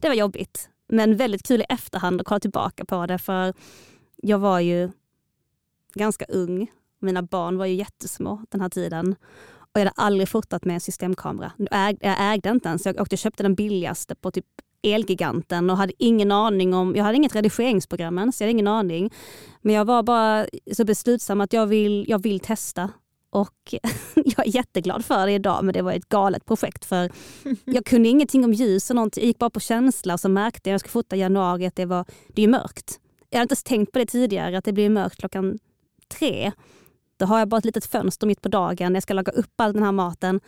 det 0.00 0.08
var 0.08 0.14
jobbigt. 0.14 0.70
Men 0.88 1.16
väldigt 1.16 1.46
kul 1.46 1.60
i 1.60 1.64
efterhand 1.68 2.20
att 2.20 2.26
kolla 2.26 2.40
tillbaka 2.40 2.84
på 2.84 3.06
det. 3.06 3.18
För 3.18 3.54
jag 4.24 4.38
var 4.38 4.60
ju 4.60 4.90
ganska 5.94 6.24
ung. 6.24 6.70
Mina 7.00 7.22
barn 7.22 7.58
var 7.58 7.66
ju 7.66 7.74
jättesmå 7.74 8.44
den 8.50 8.60
här 8.60 8.68
tiden. 8.68 9.16
Och 9.56 9.80
jag 9.80 9.80
hade 9.80 9.90
aldrig 9.96 10.28
fotat 10.28 10.64
med 10.64 10.74
en 10.74 10.80
systemkamera. 10.80 11.52
Jag 11.70 11.96
ägde 12.00 12.50
inte 12.50 12.68
ens. 12.68 12.86
Jag 12.86 13.00
åkte 13.00 13.14
och 13.14 13.18
köpte 13.18 13.42
den 13.42 13.54
billigaste 13.54 14.14
på 14.14 14.30
typ 14.30 14.46
Elgiganten 14.82 15.70
och 15.70 15.76
hade 15.76 15.92
ingen 15.98 16.32
aning 16.32 16.74
om, 16.74 16.96
jag 16.96 17.04
hade 17.04 17.16
inget 17.16 17.34
redigeringsprogram 17.34 18.18
ens, 18.18 18.40
jag 18.40 18.46
hade 18.46 18.52
ingen 18.52 18.66
aning. 18.66 19.12
Men 19.62 19.74
jag 19.74 19.84
var 19.84 20.02
bara 20.02 20.46
så 20.72 20.84
beslutsam 20.84 21.40
att 21.40 21.52
jag 21.52 21.66
vill, 21.66 22.04
jag 22.08 22.22
vill 22.22 22.40
testa. 22.40 22.90
Och 23.30 23.74
jag 24.14 24.46
är 24.46 24.54
jätteglad 24.54 25.04
för 25.04 25.26
det 25.26 25.32
idag, 25.32 25.64
men 25.64 25.72
det 25.72 25.82
var 25.82 25.92
ett 25.92 26.08
galet 26.08 26.44
projekt. 26.44 26.84
För 26.84 27.10
Jag 27.64 27.86
kunde 27.86 28.08
ingenting 28.08 28.44
om 28.44 28.52
ljus 28.52 28.90
och 28.90 28.96
någonting. 28.96 29.22
Jag 29.22 29.26
gick 29.26 29.38
bara 29.38 29.50
på 29.50 29.60
känsla 29.60 30.14
och 30.14 30.20
så 30.20 30.28
märkte 30.28 30.60
jag 30.68 30.72
när 30.72 30.74
jag 30.74 30.80
skulle 30.80 30.92
fota 30.92 31.16
i 31.16 31.18
januari 31.18 31.66
att 31.66 31.76
det, 31.76 31.86
var, 31.86 32.04
det 32.28 32.42
är 32.42 32.48
mörkt. 32.48 33.00
Jag 33.34 33.38
hade 33.38 33.44
inte 33.44 33.52
ens 33.52 33.62
tänkt 33.62 33.92
på 33.92 33.98
det 33.98 34.06
tidigare, 34.06 34.58
att 34.58 34.64
det 34.64 34.72
blir 34.72 34.90
mörkt 34.90 35.16
klockan 35.16 35.58
tre. 36.08 36.52
Då 37.16 37.26
har 37.26 37.38
jag 37.38 37.48
bara 37.48 37.58
ett 37.58 37.64
litet 37.64 37.86
fönster 37.86 38.26
mitt 38.26 38.40
på 38.40 38.48
dagen. 38.48 38.94
Jag 38.94 39.02
ska 39.02 39.14
laga 39.14 39.32
upp 39.32 39.60
all 39.60 39.72
den 39.72 39.82
här 39.82 39.92
maten. 39.92 40.40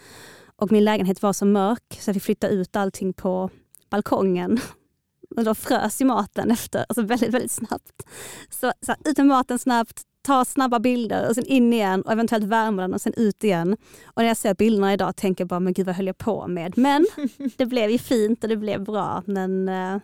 Och 0.57 0.72
min 0.72 0.85
lägenhet 0.85 1.22
var 1.22 1.33
så 1.33 1.46
mörk 1.46 1.99
så 2.01 2.09
jag 2.09 2.14
fick 2.14 2.22
flytta 2.22 2.49
ut 2.49 2.77
allting 2.77 3.12
på 3.12 3.51
balkongen. 3.90 4.59
Och 5.37 5.44
då 5.44 5.55
frös 5.55 6.01
ju 6.01 6.05
maten 6.05 6.51
efter, 6.51 6.85
alltså 6.88 7.03
väldigt, 7.03 7.35
väldigt 7.35 7.53
snabbt. 7.53 8.03
Så, 8.51 8.72
så 8.81 8.94
ut 9.05 9.16
med 9.16 9.27
maten 9.27 9.59
snabbt, 9.59 10.03
ta 10.22 10.44
snabba 10.44 10.79
bilder 10.79 11.29
och 11.29 11.35
sen 11.35 11.46
in 11.46 11.72
igen 11.72 12.03
och 12.03 12.12
eventuellt 12.12 12.44
värma 12.44 12.83
den 12.83 12.94
och 12.94 13.01
sen 13.01 13.14
ut 13.16 13.44
igen. 13.44 13.77
Och 14.05 14.22
när 14.22 14.29
jag 14.29 14.37
ser 14.37 14.55
bilderna 14.55 14.92
idag 14.92 15.16
tänker 15.16 15.44
jag 15.44 15.49
bara, 15.49 15.61
men 15.61 15.72
gud 15.72 15.87
vad 15.87 15.94
höll 15.94 16.07
jag 16.07 16.18
på 16.18 16.46
med? 16.49 16.79
Men 16.79 17.07
det 17.57 17.66
blev 17.66 17.90
ju 17.90 17.99
fint 17.99 18.42
och 18.42 18.49
det 18.49 18.57
blev 18.57 18.85
bra. 18.85 19.22
Men 19.27 19.68
eh, 19.68 19.99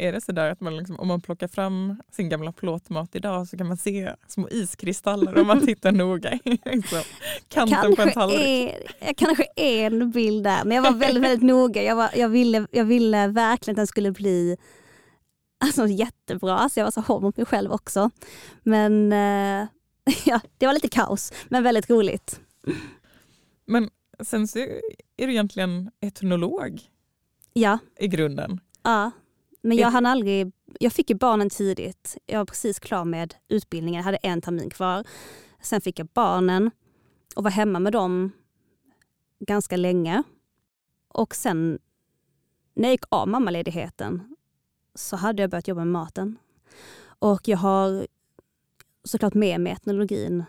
Är 0.00 0.12
det 0.12 0.20
så 0.20 0.32
där 0.32 0.50
att 0.50 0.60
man 0.60 0.76
liksom, 0.76 1.00
om 1.00 1.08
man 1.08 1.20
plockar 1.20 1.48
fram 1.48 2.02
sin 2.12 2.28
gamla 2.28 2.52
plåtmat 2.52 3.14
idag 3.14 3.48
så 3.48 3.56
kan 3.56 3.66
man 3.66 3.76
se 3.76 4.12
små 4.28 4.48
iskristaller 4.48 5.38
om 5.38 5.46
man 5.46 5.60
tittar 5.66 5.92
noga 5.92 6.38
så, 6.90 7.02
kanten 7.48 7.96
på 7.96 8.02
en 8.02 8.12
tallrik? 8.12 8.74
är, 9.00 9.14
kanske 9.14 9.44
en 9.56 10.10
bild 10.10 10.44
där, 10.44 10.64
men 10.64 10.74
jag 10.76 10.82
var 10.82 10.92
väldigt, 10.92 11.22
väldigt 11.22 11.42
noga. 11.42 11.82
Jag, 11.82 11.96
var, 11.96 12.10
jag, 12.14 12.28
ville, 12.28 12.66
jag 12.70 12.84
ville 12.84 13.26
verkligen 13.26 13.74
att 13.74 13.76
den 13.76 13.86
skulle 13.86 14.12
bli 14.12 14.56
alltså, 15.64 15.86
jättebra, 15.86 16.68
så 16.68 16.80
jag 16.80 16.84
var 16.86 16.90
så 16.90 17.00
hård 17.00 17.22
mot 17.22 17.36
mig 17.36 17.46
själv 17.46 17.72
också. 17.72 18.10
Men 18.62 19.12
eh, 19.12 19.66
ja, 20.24 20.40
det 20.58 20.66
var 20.66 20.72
lite 20.74 20.88
kaos, 20.88 21.32
men 21.48 21.62
väldigt 21.62 21.90
roligt. 21.90 22.40
Men 23.66 23.90
sen 24.20 24.48
så 24.48 24.58
är 25.16 25.26
du 25.26 25.30
egentligen 25.32 25.90
etnolog 26.00 26.80
Ja, 27.52 27.78
i 28.00 28.08
grunden. 28.08 28.60
ja. 28.82 29.10
Men 29.60 29.76
jag 29.76 29.90
hann 29.90 30.06
aldrig, 30.06 30.52
jag 30.80 30.92
fick 30.92 31.10
ju 31.10 31.16
barnen 31.16 31.50
tidigt. 31.50 32.18
Jag 32.26 32.38
var 32.38 32.44
precis 32.44 32.78
klar 32.78 33.04
med 33.04 33.34
utbildningen, 33.48 34.04
hade 34.04 34.16
en 34.16 34.40
termin 34.40 34.70
kvar. 34.70 35.04
Sen 35.62 35.80
fick 35.80 35.98
jag 35.98 36.06
barnen 36.06 36.70
och 37.36 37.44
var 37.44 37.50
hemma 37.50 37.78
med 37.78 37.92
dem 37.92 38.32
ganska 39.40 39.76
länge. 39.76 40.22
Och 41.08 41.34
sen 41.34 41.78
när 42.74 42.88
jag 42.88 42.92
gick 42.92 43.04
av 43.08 43.28
mammaledigheten 43.28 44.36
så 44.94 45.16
hade 45.16 45.42
jag 45.42 45.50
börjat 45.50 45.68
jobba 45.68 45.78
med 45.78 45.92
maten. 45.92 46.38
Och 47.18 47.48
jag 47.48 47.58
har 47.58 48.06
såklart 49.04 49.34
med 49.34 49.60
mig 49.60 49.72
etnologin 49.72 50.44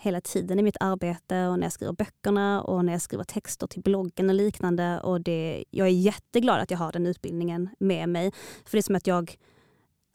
hela 0.00 0.20
tiden 0.20 0.58
i 0.58 0.62
mitt 0.62 0.76
arbete 0.80 1.46
och 1.46 1.58
när 1.58 1.66
jag 1.66 1.72
skriver 1.72 1.92
böckerna 1.92 2.62
och 2.62 2.84
när 2.84 2.92
jag 2.92 3.02
skriver 3.02 3.24
texter 3.24 3.66
till 3.66 3.82
bloggen 3.82 4.28
och 4.28 4.34
liknande. 4.34 5.00
Och 5.00 5.20
det, 5.20 5.64
jag 5.70 5.86
är 5.86 5.92
jätteglad 5.92 6.60
att 6.60 6.70
jag 6.70 6.78
har 6.78 6.92
den 6.92 7.06
utbildningen 7.06 7.68
med 7.78 8.08
mig. 8.08 8.32
För 8.64 8.72
det 8.72 8.78
är 8.78 8.82
som 8.82 8.96
att 8.96 9.06
jag 9.06 9.36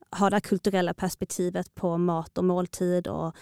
har 0.09 0.29
det 0.29 0.35
här 0.35 0.41
kulturella 0.41 0.93
perspektivet 0.93 1.75
på 1.75 1.97
mat 1.97 2.37
och 2.37 2.43
måltid 2.43 3.07
och 3.07 3.35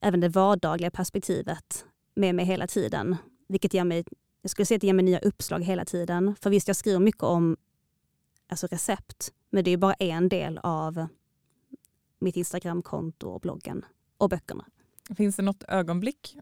även 0.00 0.20
det 0.20 0.28
vardagliga 0.28 0.90
perspektivet 0.90 1.84
med 2.14 2.34
mig 2.34 2.44
hela 2.44 2.66
tiden. 2.66 3.16
Vilket 3.48 3.74
ger 3.74 3.84
mig, 3.84 4.04
jag 4.42 4.50
skulle 4.50 4.66
säga 4.66 4.76
att 4.76 4.80
det 4.80 4.86
ger 4.86 4.94
mig 4.94 5.04
nya 5.04 5.18
uppslag 5.18 5.64
hela 5.64 5.84
tiden. 5.84 6.34
För 6.40 6.50
visst, 6.50 6.68
jag 6.68 6.76
skriver 6.76 7.00
mycket 7.00 7.22
om 7.22 7.56
alltså 8.48 8.66
recept, 8.66 9.32
men 9.50 9.64
det 9.64 9.70
är 9.70 9.76
bara 9.76 9.94
en 9.94 10.28
del 10.28 10.60
av 10.62 11.06
mitt 12.18 12.36
Instagramkonto 12.36 13.28
och 13.28 13.40
bloggen 13.40 13.84
och 14.18 14.28
böckerna. 14.28 14.64
Finns 15.16 15.36
det 15.36 15.42
något 15.42 15.64
ögonblick 15.68 16.36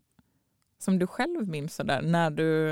som 0.78 0.98
du 0.98 1.06
själv 1.06 1.48
minns 1.48 1.74
sådär 1.74 2.02
när, 2.02 2.30
du, 2.30 2.68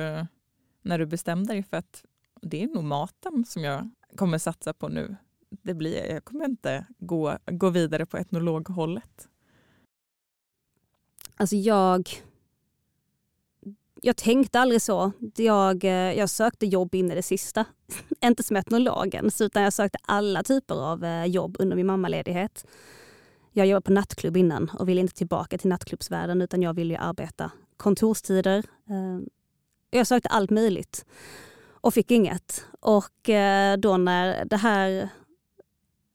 när 0.83 0.99
du 0.99 1.07
bestämde 1.07 1.53
dig 1.53 1.63
för 1.63 1.77
att 1.77 2.05
det 2.43 2.63
är 2.63 2.67
nog 2.67 2.85
maten 2.85 3.45
som 3.45 3.65
jag 3.65 3.91
kommer 4.17 4.39
satsa 4.39 4.73
på 4.73 4.89
nu? 4.89 5.17
Det 5.51 5.75
blir, 5.75 6.05
jag 6.05 6.25
kommer 6.25 6.45
inte 6.45 6.87
gå, 6.99 7.39
gå 7.47 7.71
vidare 7.71 8.07
på 8.07 8.17
etnologhållet. 8.17 9.29
Alltså 11.37 11.57
jag... 11.57 12.09
Jag 14.03 14.17
tänkte 14.17 14.61
aldrig 14.61 14.83
så. 14.83 15.13
Jag, 15.37 15.85
eh, 15.85 15.91
jag 15.91 16.31
sökte 16.31 16.67
jobb 16.67 16.95
in 16.95 17.11
i 17.11 17.15
det 17.15 17.23
sista. 17.23 17.65
Inte 18.21 18.43
som 18.43 18.57
etnologen, 18.57 19.31
utan 19.41 19.63
jag 19.63 19.73
sökte 19.73 19.99
alla 20.03 20.43
typer 20.43 20.75
av 20.75 21.05
eh, 21.05 21.25
jobb 21.25 21.57
under 21.59 21.77
min 21.77 21.87
mammaledighet. 21.87 22.67
Jag 23.59 23.67
jobbade 23.67 23.85
på 23.85 23.93
nattklubb 23.93 24.37
innan 24.37 24.71
och 24.79 24.89
ville 24.89 25.01
inte 25.01 25.15
tillbaka 25.15 25.59
till 25.59 25.69
nattklubbsvärlden 25.69 26.43
utan 26.43 26.63
jag 26.63 26.75
ville 26.75 26.95
ju 26.95 27.01
arbeta 27.01 27.51
kontorstider. 27.77 28.65
Ehm, 28.89 29.27
jag 29.91 30.07
sökte 30.07 30.29
allt 30.29 30.51
möjligt 30.51 31.07
och 31.67 31.95
fick 31.95 32.11
inget. 32.11 32.65
Och 32.81 33.29
eh, 33.29 33.77
då 33.77 33.97
när 33.97 34.45
det 34.45 34.57
här 34.57 35.09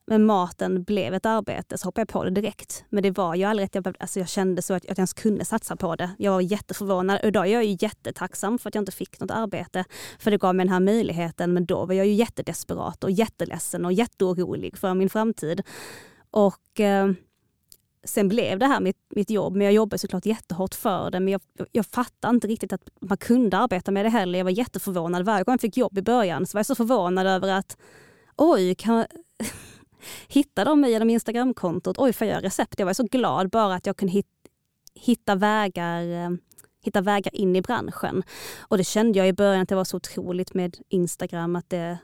med 0.06 0.22
maten 0.22 0.84
blev 0.84 1.14
ett 1.14 1.26
arbete 1.26 1.78
så 1.78 1.88
hoppade 1.88 2.02
jag 2.02 2.08
på 2.08 2.24
det 2.24 2.30
direkt. 2.30 2.86
Men 2.90 3.04
det 3.04 3.12
var 3.12 3.36
ju 3.36 3.44
aldrig 3.44 3.66
att 3.66 3.76
jag, 3.76 3.96
alltså 4.00 4.20
jag 4.20 4.30
kände 4.30 4.62
så 4.62 4.74
att 4.74 4.86
jag 4.86 4.98
ens 4.98 5.14
kunde 5.14 5.46
satsa 5.46 5.76
på 5.76 5.96
det. 5.96 6.10
Jag 6.18 6.32
var 6.32 6.42
jätteförvånad. 6.42 7.20
Och 7.22 7.28
idag 7.28 7.48
är 7.48 7.54
jag 7.54 7.66
ju 7.66 7.78
jättetacksam 7.80 8.60
för 8.60 8.70
att 8.70 8.76
jag 8.76 8.82
inte 8.82 8.92
fick 8.92 9.20
något 9.20 9.32
arbete. 9.32 9.86
För 10.20 10.32
det 10.32 10.38
gav 10.38 10.56
mig 10.56 10.66
den 10.66 10.74
här 10.74 10.80
möjligheten. 10.80 11.54
Men 11.54 11.66
då 11.66 11.86
var 11.86 11.94
jag 11.94 12.08
ju 12.08 12.14
jättedesperat 12.14 13.04
och 13.04 13.12
jätteledsen 13.12 13.86
och 13.86 13.94
jätteorolig 13.94 14.78
för 14.78 14.94
min 14.94 15.10
framtid. 15.10 15.62
Och 16.32 16.80
eh, 16.80 17.12
sen 18.04 18.28
blev 18.28 18.60
det 18.60 18.66
här 18.66 18.80
mitt, 18.80 18.98
mitt 19.10 19.30
jobb. 19.30 19.56
Men 19.56 19.66
jag 19.66 19.74
jobbade 19.74 19.98
såklart 19.98 20.26
jättehårt 20.26 20.76
för 20.76 21.12
det. 21.12 21.20
Men 21.20 21.32
jag, 21.32 21.42
jag 21.72 21.86
fattade 21.86 22.36
inte 22.36 22.48
riktigt 22.48 22.74
att 22.74 22.90
man 23.02 23.18
kunde 23.18 23.58
arbeta 23.58 23.92
med 23.92 24.06
det 24.06 24.10
heller. 24.10 24.40
Jag 24.40 24.44
var 24.44 24.52
jätteförvånad. 24.52 25.26
Varje 25.26 25.44
gång 25.44 25.54
jag 25.54 25.62
fick 25.62 25.78
jobb 25.78 25.98
i 25.98 26.02
början 26.02 26.46
så 26.46 26.56
var 26.56 26.60
jag 26.60 26.66
så 26.66 26.76
förvånad 26.76 27.28
över 27.28 27.48
att 27.48 27.78
oj, 28.36 28.76
kan, 28.76 29.06
hitta 30.28 30.66
dem 30.66 30.86
genom 30.86 31.10
Instagramkontot. 31.10 31.98
Oj, 32.00 32.14
får 32.14 32.28
jag 32.28 32.44
recept? 32.44 32.80
Jag 32.80 32.86
var 32.86 32.94
så 32.94 33.04
glad 33.04 33.50
bara 33.50 33.76
att 33.76 33.86
jag 33.86 33.98
kunde 33.98 34.14
hit, 34.14 34.28
hitta, 34.96 35.36
vägar, 35.36 36.26
eh, 36.26 36.30
hitta 36.84 37.02
vägar 37.02 37.36
in 37.36 37.56
i 37.56 37.62
branschen. 37.62 38.24
Och 38.60 38.78
det 38.78 38.84
kände 38.84 39.20
jag 39.20 39.28
i 39.28 39.34
början 39.34 39.62
att 39.62 39.70
det 39.70 39.76
var 39.76 39.84
så 39.84 39.98
otroligt 39.98 40.54
med 40.54 40.78
Instagram. 40.90 41.56
att 41.56 41.70
det, 41.70 41.98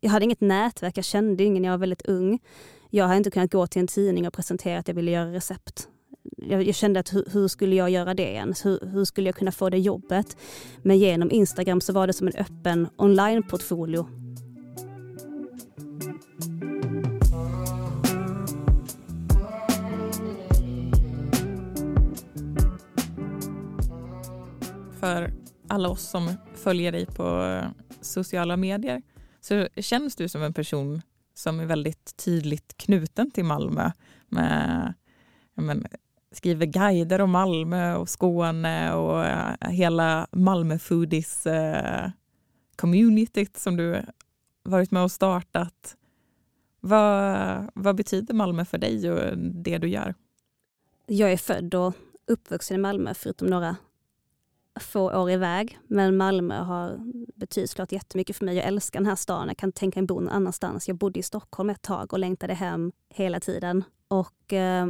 Jag 0.00 0.10
hade 0.10 0.24
inget 0.24 0.40
nätverk, 0.40 0.96
jag 0.96 1.04
kände 1.04 1.44
ingen, 1.44 1.64
jag 1.64 1.72
var 1.72 1.78
väldigt 1.78 2.08
ung. 2.08 2.38
Jag 2.90 3.04
hade 3.04 3.16
inte 3.16 3.30
kunnat 3.30 3.52
gå 3.52 3.66
till 3.66 3.80
en 3.80 3.86
tidning 3.86 4.26
och 4.26 4.32
presentera 4.32 4.78
att 4.78 4.88
jag 4.88 4.94
ville 4.94 5.10
göra 5.10 5.32
recept. 5.32 5.88
Jag, 6.36 6.62
jag 6.62 6.74
kände 6.74 7.00
att 7.00 7.14
hur, 7.14 7.24
hur, 7.32 7.48
skulle 7.48 7.76
jag 7.76 7.90
göra 7.90 8.14
det 8.14 8.32
ens? 8.34 8.66
Hur, 8.66 8.80
hur 8.92 9.04
skulle 9.04 9.28
jag 9.28 9.34
kunna 9.34 9.52
få 9.52 9.70
det 9.70 9.78
jobbet? 9.78 10.36
Men 10.82 10.98
genom 10.98 11.30
Instagram 11.30 11.80
så 11.80 11.92
var 11.92 12.06
det 12.06 12.12
som 12.12 12.26
en 12.26 12.36
öppen 12.36 12.88
online-portfolio 12.96 14.06
För 25.00 25.32
alla 25.68 25.88
oss 25.88 26.10
som 26.10 26.30
följer 26.54 26.92
dig 26.92 27.06
på 27.06 27.44
eh, 27.44 27.68
sociala 28.00 28.56
medier 28.56 29.02
så 29.40 29.68
känns 29.76 30.16
du 30.16 30.28
som 30.28 30.42
en 30.42 30.52
person 30.52 31.02
som 31.38 31.60
är 31.60 31.66
väldigt 31.66 32.16
tydligt 32.16 32.76
knuten 32.76 33.30
till 33.30 33.44
Malmö. 33.44 33.90
Med, 34.28 34.94
men, 35.54 35.86
skriver 36.32 36.66
guider 36.66 37.20
om 37.20 37.30
Malmö 37.30 37.94
och 37.94 38.08
Skåne 38.08 38.92
och 38.92 39.24
eh, 39.24 39.70
hela 39.70 40.26
Malmö 40.32 40.78
foodies 40.78 41.46
eh, 41.46 42.10
communityt 42.76 43.56
som 43.56 43.76
du 43.76 44.02
varit 44.62 44.90
med 44.90 45.02
och 45.02 45.12
startat. 45.12 45.96
Vad, 46.80 47.70
vad 47.74 47.96
betyder 47.96 48.34
Malmö 48.34 48.64
för 48.64 48.78
dig 48.78 49.10
och 49.10 49.38
det 49.38 49.78
du 49.78 49.88
gör? 49.88 50.14
Jag 51.06 51.32
är 51.32 51.36
född 51.36 51.74
och 51.74 51.94
uppvuxen 52.26 52.74
i 52.74 52.78
Malmö 52.78 53.14
förutom 53.14 53.48
några 53.48 53.76
få 54.78 55.20
år 55.22 55.30
iväg. 55.30 55.78
Men 55.86 56.16
Malmö 56.16 56.62
har 56.62 56.98
betytt 57.34 57.70
såklart 57.70 57.92
jättemycket 57.92 58.36
för 58.36 58.44
mig. 58.44 58.56
Jag 58.56 58.66
älskar 58.66 59.00
den 59.00 59.06
här 59.06 59.16
staden. 59.16 59.48
Jag 59.48 59.56
kan 59.56 59.72
tänka 59.72 60.00
mig 60.00 60.06
bo 60.06 60.20
någon 60.20 60.28
annanstans. 60.28 60.88
Jag 60.88 60.96
bodde 60.96 61.18
i 61.18 61.22
Stockholm 61.22 61.70
ett 61.70 61.82
tag 61.82 62.12
och 62.12 62.18
längtade 62.18 62.54
hem 62.54 62.92
hela 63.14 63.40
tiden. 63.40 63.84
Och 64.08 64.52
eh, 64.52 64.86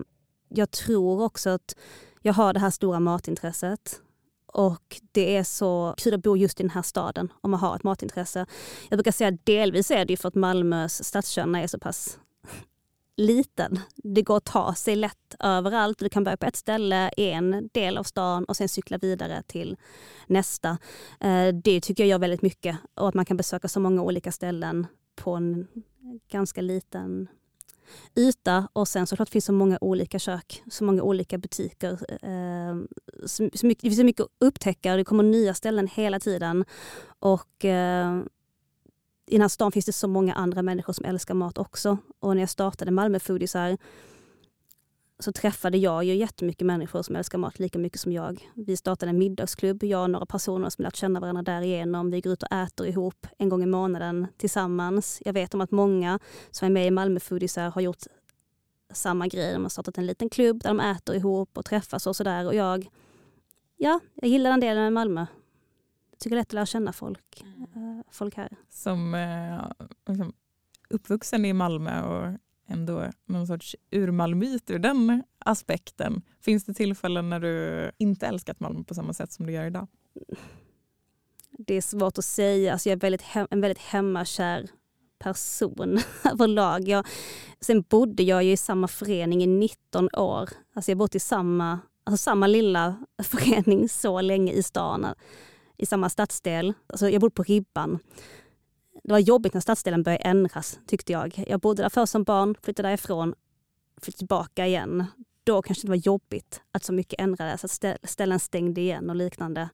jag 0.48 0.70
tror 0.70 1.22
också 1.22 1.50
att 1.50 1.76
jag 2.22 2.32
har 2.32 2.52
det 2.52 2.60
här 2.60 2.70
stora 2.70 3.00
matintresset. 3.00 4.00
Och 4.46 5.00
det 5.12 5.36
är 5.36 5.44
så 5.44 5.94
kul 5.96 6.14
att 6.14 6.22
bo 6.22 6.36
just 6.36 6.60
i 6.60 6.62
den 6.62 6.70
här 6.70 6.82
staden 6.82 7.32
om 7.40 7.50
man 7.50 7.60
har 7.60 7.76
ett 7.76 7.82
matintresse. 7.82 8.46
Jag 8.88 8.98
brukar 8.98 9.12
säga 9.12 9.28
att 9.28 9.46
delvis 9.46 9.90
är 9.90 10.04
det 10.04 10.16
för 10.16 10.28
att 10.28 10.34
Malmös 10.34 11.04
stadskärna 11.04 11.62
är 11.62 11.66
så 11.66 11.78
pass 11.78 12.18
liten. 13.18 13.80
Det 13.96 14.22
går 14.22 14.36
att 14.36 14.44
ta 14.44 14.74
sig 14.74 14.96
lätt 14.96 15.34
överallt. 15.38 15.98
Du 15.98 16.08
kan 16.08 16.24
börja 16.24 16.36
på 16.36 16.46
ett 16.46 16.56
ställe 16.56 17.10
i 17.16 17.30
en 17.30 17.68
del 17.72 17.98
av 17.98 18.02
stan 18.02 18.44
och 18.44 18.56
sen 18.56 18.68
cykla 18.68 18.98
vidare 18.98 19.42
till 19.46 19.76
nästa. 20.26 20.78
Eh, 21.20 21.48
det 21.64 21.80
tycker 21.80 22.02
jag 22.02 22.08
gör 22.08 22.18
väldigt 22.18 22.42
mycket 22.42 22.76
och 22.94 23.08
att 23.08 23.14
man 23.14 23.24
kan 23.24 23.36
besöka 23.36 23.68
så 23.68 23.80
många 23.80 24.02
olika 24.02 24.32
ställen 24.32 24.86
på 25.16 25.34
en 25.34 25.66
ganska 26.30 26.60
liten 26.60 27.28
yta 28.16 28.68
och 28.72 28.88
sen 28.88 29.06
såklart 29.06 29.28
finns 29.28 29.44
så 29.44 29.52
många 29.52 29.78
olika 29.80 30.18
kök, 30.18 30.62
så 30.70 30.84
många 30.84 31.02
olika 31.02 31.38
butiker. 31.38 31.92
Eh, 32.22 32.76
så 33.26 33.42
mycket, 33.42 33.82
det 33.82 33.88
finns 33.88 33.98
så 33.98 34.04
mycket 34.04 34.22
att 34.22 34.32
upptäcka 34.40 34.92
och 34.92 34.98
det 34.98 35.04
kommer 35.04 35.24
nya 35.24 35.54
ställen 35.54 35.88
hela 35.88 36.20
tiden. 36.20 36.64
Och 37.18 37.64
eh, 37.64 38.22
i 39.28 39.32
den 39.32 39.40
här 39.40 39.48
stan 39.48 39.72
finns 39.72 39.86
det 39.86 39.92
så 39.92 40.08
många 40.08 40.34
andra 40.34 40.62
människor 40.62 40.92
som 40.92 41.04
älskar 41.04 41.34
mat 41.34 41.58
också. 41.58 41.98
Och 42.20 42.34
när 42.34 42.42
jag 42.42 42.50
startade 42.50 42.90
Malmö 42.90 43.18
Foodiesar 43.18 43.78
så 45.18 45.32
träffade 45.32 45.78
jag 45.78 46.04
ju 46.04 46.14
jättemycket 46.14 46.66
människor 46.66 47.02
som 47.02 47.16
älskar 47.16 47.38
mat 47.38 47.58
lika 47.58 47.78
mycket 47.78 48.00
som 48.00 48.12
jag. 48.12 48.50
Vi 48.54 48.76
startade 48.76 49.10
en 49.10 49.18
middagsklubb, 49.18 49.82
jag 49.82 50.02
och 50.02 50.10
några 50.10 50.26
personer 50.26 50.70
som 50.70 50.82
lärt 50.82 50.96
känna 50.96 51.20
varandra 51.20 51.42
därigenom. 51.42 52.10
Vi 52.10 52.20
går 52.20 52.32
ut 52.32 52.42
och 52.42 52.52
äter 52.52 52.86
ihop 52.86 53.26
en 53.38 53.48
gång 53.48 53.62
i 53.62 53.66
månaden 53.66 54.26
tillsammans. 54.36 55.22
Jag 55.24 55.32
vet 55.32 55.54
om 55.54 55.60
att 55.60 55.70
många 55.70 56.18
som 56.50 56.66
är 56.66 56.70
med 56.70 56.86
i 56.86 56.90
Malmö 56.90 57.20
Foodiesar 57.20 57.70
har 57.70 57.80
gjort 57.80 58.02
samma 58.92 59.26
grej. 59.26 59.52
De 59.52 59.62
har 59.62 59.68
startat 59.68 59.98
en 59.98 60.06
liten 60.06 60.30
klubb 60.30 60.62
där 60.62 60.68
de 60.68 60.80
äter 60.80 61.16
ihop 61.16 61.58
och 61.58 61.64
träffas 61.64 62.06
och 62.06 62.16
sådär. 62.16 62.46
Och 62.46 62.54
jag, 62.54 62.88
ja, 63.76 64.00
jag 64.14 64.30
gillar 64.30 64.50
den 64.50 64.60
delen 64.60 64.82
med 64.82 64.92
Malmö. 64.92 65.26
Tycker 66.18 66.36
det 66.36 66.38
är 66.38 66.40
lätt 66.40 66.48
att 66.48 66.52
lära 66.52 66.66
känna 66.66 66.92
folk, 66.92 67.42
eh, 67.42 68.12
folk 68.12 68.36
här. 68.36 68.56
Som 68.70 69.14
eh, 69.14 69.86
liksom, 70.06 70.32
uppvuxen 70.90 71.44
i 71.44 71.52
Malmö 71.52 72.02
och 72.02 72.38
ändå 72.66 73.10
någon 73.26 73.46
sorts 73.46 73.76
urmalmit 73.90 74.70
ur 74.70 74.78
den 74.78 75.22
aspekten. 75.38 76.22
Finns 76.40 76.64
det 76.64 76.74
tillfällen 76.74 77.30
när 77.30 77.40
du 77.40 77.90
inte 77.98 78.26
älskat 78.26 78.60
Malmö 78.60 78.84
på 78.84 78.94
samma 78.94 79.12
sätt 79.12 79.32
som 79.32 79.46
du 79.46 79.52
gör 79.52 79.64
idag? 79.64 79.86
Det 81.58 81.74
är 81.74 81.80
svårt 81.80 82.18
att 82.18 82.24
säga. 82.24 82.72
Alltså 82.72 82.88
jag 82.88 82.96
är 82.96 83.00
väldigt 83.00 83.24
en 83.50 83.60
väldigt 83.60 83.82
hemmakär 83.82 84.68
person 85.18 86.00
överlag. 86.24 86.88
Jag, 86.88 87.06
sen 87.60 87.82
bodde 87.82 88.22
jag 88.22 88.44
ju 88.44 88.52
i 88.52 88.56
samma 88.56 88.88
förening 88.88 89.42
i 89.42 89.46
19 89.46 90.08
år. 90.12 90.48
Alltså 90.74 90.90
jag 90.90 90.96
har 90.96 90.98
bott 90.98 91.14
i 91.14 91.20
samma, 91.20 91.78
alltså 92.04 92.22
samma 92.22 92.46
lilla 92.46 92.96
förening 93.22 93.88
så 93.88 94.20
länge 94.20 94.52
i 94.52 94.62
stan, 94.62 95.06
i 95.78 95.86
samma 95.86 96.08
stadsdel. 96.08 96.74
Alltså 96.86 97.08
jag 97.08 97.20
bodde 97.20 97.34
på 97.34 97.42
Ribban. 97.42 97.98
Det 99.04 99.12
var 99.12 99.18
jobbigt 99.18 99.54
när 99.54 99.60
stadsdelen 99.60 100.02
började 100.02 100.24
ändras 100.24 100.78
tyckte 100.86 101.12
jag. 101.12 101.44
Jag 101.46 101.60
bodde 101.60 101.82
där 101.82 101.88
först 101.88 102.12
som 102.12 102.24
barn, 102.24 102.54
flyttade 102.62 102.88
därifrån, 102.88 103.34
flyttade 104.00 104.18
tillbaka 104.18 104.66
igen. 104.66 105.04
Då 105.44 105.62
kanske 105.62 105.86
det 105.86 105.90
var 105.90 105.96
jobbigt 105.96 106.60
att 106.72 106.84
så 106.84 106.92
mycket 106.92 107.20
ändrades, 107.20 107.64
att 107.64 107.98
ställen 108.10 108.40
stängde 108.40 108.80
igen 108.80 109.10
och 109.10 109.16
liknande. 109.16 109.68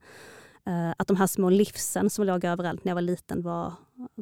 Eh, 0.66 0.90
att 0.96 1.08
de 1.08 1.16
här 1.16 1.26
små 1.26 1.50
livsen 1.50 2.10
som 2.10 2.26
låg 2.26 2.44
överallt 2.44 2.84
när 2.84 2.90
jag 2.90 2.94
var 2.94 3.02
liten 3.02 3.42
var 3.42 3.72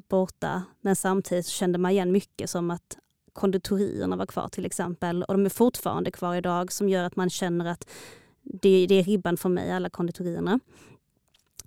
borta. 0.09 0.63
Men 0.81 0.97
samtidigt 0.97 1.47
kände 1.47 1.79
man 1.79 1.91
igen 1.91 2.13
mycket 2.13 2.51
som 2.51 2.71
att 2.71 2.99
konditorierna 3.33 4.17
var 4.17 4.27
kvar 4.27 4.49
till 4.49 4.67
exempel. 4.67 5.23
Och 5.23 5.35
de 5.35 5.47
är 5.47 5.51
fortfarande 5.51 6.11
kvar 6.11 6.35
idag 6.35 6.73
som 6.73 6.89
gör 6.89 7.05
att 7.05 7.17
man 7.17 7.31
känner 7.31 7.67
att 7.67 7.91
det, 8.43 8.87
det 8.87 8.95
är 8.95 9.05
ribban 9.05 9.37
för 9.37 9.49
mig, 9.49 9.73
alla 9.73 9.91
konditorierna. 9.91 10.61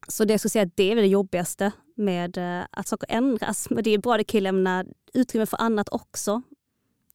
Så 0.07 0.25
det 0.25 0.33
jag 0.33 0.39
skulle 0.39 0.49
säga 0.49 0.69
det 0.75 0.91
är 0.91 0.95
det 0.95 1.07
jobbigaste 1.07 1.71
med 1.95 2.37
eh, 2.37 2.65
att 2.71 2.87
saker 2.87 3.07
ändras. 3.11 3.69
Men 3.69 3.83
det 3.83 3.89
är 3.89 3.97
bra, 3.97 4.17
det 4.17 4.23
kan 4.23 4.43
lämna 4.43 4.85
utrymme 5.13 5.45
för 5.45 5.61
annat 5.61 5.89
också. 5.91 6.41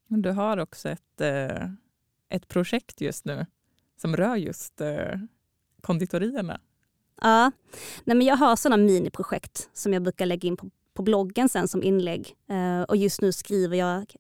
Du 0.07 0.31
har 0.31 0.57
också 0.57 0.89
ett, 0.89 1.21
eh, 1.21 1.71
ett 2.29 2.49
projekt 2.49 3.01
just 3.01 3.25
nu 3.25 3.47
som 4.01 4.17
rör 4.17 4.37
just 4.37 4.81
konditorierna. 5.81 6.61
Ja, 7.23 7.53
Nej, 8.05 8.17
men 8.17 8.27
jag 8.27 8.37
har 8.37 8.57
sådana 8.57 8.83
miniprojekt 8.83 9.69
som 9.73 9.93
jag 9.93 10.03
brukar 10.03 10.27
lägga 10.27 10.49
in 10.49 10.57
på, 10.57 10.71
på 10.95 11.03
bloggen 11.03 11.49
sen 11.49 11.69
som 11.69 11.83
inlägg. 11.83 12.37
Och 12.89 12.97
just 12.97 13.21
nu 13.21 13.33
skriver 13.33 13.77
jag 13.77 14.15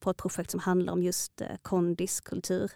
på 0.00 0.10
ett 0.10 0.16
projekt 0.16 0.50
som 0.50 0.60
handlar 0.60 0.92
om 0.92 1.02
just 1.02 1.42
kondiskultur. 1.62 2.70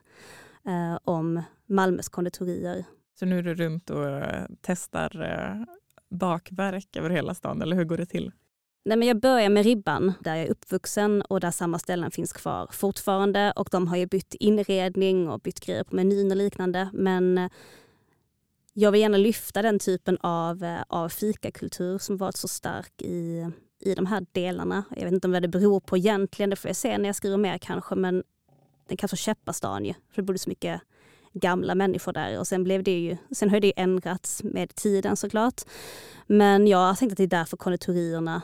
Om 1.04 1.42
Malmös 1.66 2.08
konditorier. 2.08 2.84
Så 3.18 3.26
nu 3.26 3.38
är 3.38 3.42
du 3.42 3.54
runt 3.54 3.90
och 3.90 4.08
eh, 4.08 4.46
testar 4.60 5.22
eh, 5.22 5.74
bakverk 6.10 6.96
över 6.96 7.10
hela 7.10 7.34
stan, 7.34 7.62
eller 7.62 7.76
hur 7.76 7.84
går 7.84 7.96
det 7.96 8.06
till? 8.06 8.32
Nej, 8.84 8.96
men 8.96 9.08
jag 9.08 9.20
börjar 9.20 9.48
med 9.48 9.64
Ribban, 9.64 10.12
där 10.20 10.34
jag 10.34 10.46
är 10.46 10.50
uppvuxen 10.50 11.22
och 11.22 11.40
där 11.40 11.50
samma 11.50 11.78
ställen 11.78 12.10
finns 12.10 12.32
kvar 12.32 12.68
fortfarande. 12.72 13.52
Och 13.56 13.68
de 13.72 13.88
har 13.88 13.96
ju 13.96 14.06
bytt 14.06 14.34
inredning 14.34 15.28
och 15.28 15.40
bytt 15.40 15.60
grejer 15.60 15.84
på 15.84 15.96
menyn 15.96 16.30
och 16.30 16.36
liknande. 16.36 16.90
Men 16.92 17.38
eh, 17.38 17.50
jag 18.72 18.92
vill 18.92 19.00
gärna 19.00 19.16
lyfta 19.16 19.62
den 19.62 19.78
typen 19.78 20.18
av, 20.20 20.78
av 20.88 21.08
fikakultur 21.08 21.98
som 21.98 22.16
varit 22.16 22.36
så 22.36 22.48
stark 22.48 23.02
i, 23.02 23.50
i 23.80 23.94
de 23.94 24.06
här 24.06 24.26
delarna. 24.32 24.84
Jag 24.90 25.04
vet 25.04 25.12
inte 25.12 25.26
om 25.26 25.32
vad 25.32 25.42
det 25.42 25.48
beror 25.48 25.80
på 25.80 25.96
egentligen, 25.96 26.50
det 26.50 26.56
får 26.56 26.68
jag 26.68 26.76
se 26.76 26.98
när 26.98 27.08
jag 27.08 27.16
skriver 27.16 27.36
mer 27.36 27.58
kanske, 27.58 27.94
men 27.94 28.22
den 28.88 28.96
kallas 28.96 29.10
för 29.10 29.16
Käppastan 29.16 29.84
ju, 29.84 29.92
för 29.92 30.22
det 30.22 30.22
bodde 30.22 30.38
så 30.38 30.48
mycket 30.48 30.80
gamla 31.32 31.74
människor 31.74 32.12
där 32.12 32.38
och 32.38 32.46
sen 32.46 32.64
blev 32.64 32.82
det 32.82 32.98
ju, 32.98 33.16
sen 33.30 33.50
har 33.50 33.60
det 33.60 33.72
ändrats 33.76 34.42
med 34.42 34.74
tiden 34.74 35.16
såklart. 35.16 35.62
Men 36.26 36.66
jag 36.66 36.98
tänkte 36.98 37.12
att 37.12 37.16
det 37.16 37.36
är 37.36 37.38
därför 37.38 37.56
konditorierna 37.56 38.42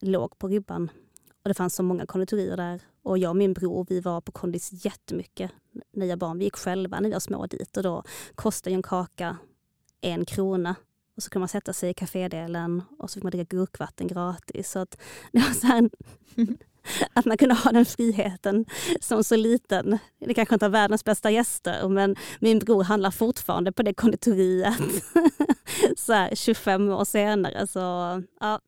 låg 0.00 0.38
på 0.38 0.48
ribban. 0.48 0.90
Och 1.42 1.48
det 1.48 1.54
fanns 1.54 1.74
så 1.74 1.82
många 1.82 2.06
konditorier 2.06 2.56
där. 2.56 2.80
Och 3.02 3.18
jag 3.18 3.30
och 3.30 3.36
min 3.36 3.52
bror 3.52 3.86
vi 3.88 4.00
var 4.00 4.20
på 4.20 4.32
kondis 4.32 4.84
jättemycket 4.84 5.50
när 5.92 6.06
jag 6.06 6.18
barn. 6.18 6.38
Vi 6.38 6.44
gick 6.44 6.56
själva 6.56 7.00
när 7.00 7.08
vi 7.08 7.12
var 7.12 7.20
små 7.20 7.46
dit 7.46 7.76
och 7.76 7.82
då 7.82 8.02
kostade 8.34 8.74
en 8.76 8.82
kaka 8.82 9.36
en 10.00 10.24
krona. 10.24 10.74
Och 11.16 11.22
så 11.22 11.30
kunde 11.30 11.40
man 11.40 11.48
sätta 11.48 11.72
sig 11.72 11.90
i 11.90 11.94
kafédelen 11.94 12.82
och 12.98 13.10
så 13.10 13.14
fick 13.14 13.22
man 13.22 13.30
dricka 13.30 13.56
gurkvatten 13.56 14.06
gratis. 14.06 14.70
Så 14.70 14.78
att, 14.78 15.00
det 15.32 15.38
var 15.38 15.54
så 15.54 15.66
här, 15.66 15.90
att 17.12 17.24
man 17.24 17.36
kunde 17.36 17.54
ha 17.54 17.72
den 17.72 17.84
friheten 17.84 18.64
som 19.00 19.24
så 19.24 19.36
liten. 19.36 19.98
Det 20.18 20.34
kanske 20.34 20.54
inte 20.54 20.66
är 20.66 20.70
världens 20.70 21.04
bästa 21.04 21.30
gäster 21.30 21.88
men 21.88 22.16
min 22.40 22.58
bror 22.58 22.84
handlar 22.84 23.10
fortfarande 23.10 23.72
på 23.72 23.82
det 23.82 23.94
konditoriet 23.94 24.74
så 25.96 26.12
här, 26.12 26.34
25 26.34 26.88
år 26.88 27.04
senare. 27.04 27.66
Så, 27.66 27.78
ja. 28.40 28.60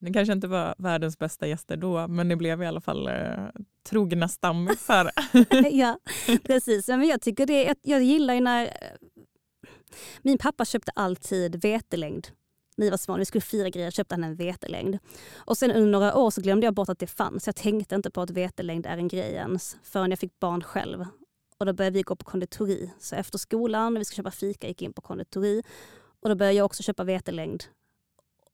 Ni 0.00 0.12
kanske 0.12 0.32
inte 0.32 0.48
var 0.48 0.74
världens 0.78 1.18
bästa 1.18 1.46
gäster 1.46 1.76
då, 1.76 2.08
men 2.08 2.28
ni 2.28 2.36
blev 2.36 2.62
i 2.62 2.66
alla 2.66 2.80
fall 2.80 3.06
eh, 3.06 3.48
trogna 3.88 4.28
stammisar. 4.28 5.10
ja, 5.70 5.98
precis. 6.44 6.88
Men 6.88 7.06
jag, 7.06 7.20
tycker 7.20 7.46
det, 7.46 7.62
jag, 7.62 7.76
jag 7.82 8.02
gillar 8.02 8.34
ju 8.34 8.40
när... 8.40 8.70
Min 10.22 10.38
pappa 10.38 10.64
köpte 10.64 10.92
alltid 10.94 11.62
vetelängd 11.62 12.28
vi 12.78 12.90
var 12.90 12.96
små. 12.96 13.16
Vi 13.16 13.24
skulle 13.24 13.42
fira 13.42 13.68
grejer 13.68 13.90
köpte 13.90 14.14
han 14.14 14.24
en 14.24 14.34
vetelängd. 14.34 14.98
Och 15.36 15.58
sen 15.58 15.70
under 15.70 15.90
några 15.90 16.16
år 16.16 16.30
så 16.30 16.40
glömde 16.40 16.66
jag 16.66 16.74
bort 16.74 16.88
att 16.88 16.98
det 16.98 17.06
fanns. 17.06 17.46
Jag 17.46 17.56
tänkte 17.56 17.94
inte 17.94 18.10
på 18.10 18.20
att 18.20 18.30
vetelängd 18.30 18.86
är 18.86 18.98
en 18.98 19.08
grej 19.08 19.32
ens 19.32 19.76
förrän 19.82 20.10
jag 20.10 20.18
fick 20.18 20.40
barn 20.40 20.62
själv. 20.62 21.06
Och 21.58 21.66
då 21.66 21.72
började 21.72 21.94
vi 21.94 22.02
gå 22.02 22.16
på 22.16 22.24
konditori. 22.24 22.90
Så 22.98 23.16
efter 23.16 23.38
skolan, 23.38 23.94
när 23.94 23.98
vi 23.98 24.04
skulle 24.04 24.16
köpa 24.16 24.30
fika, 24.30 24.68
gick 24.68 24.82
in 24.82 24.92
på 24.92 25.02
konditori. 25.02 25.62
Och 26.20 26.28
då 26.28 26.34
började 26.34 26.56
jag 26.56 26.64
också 26.66 26.82
köpa 26.82 27.04
vetelängd 27.04 27.64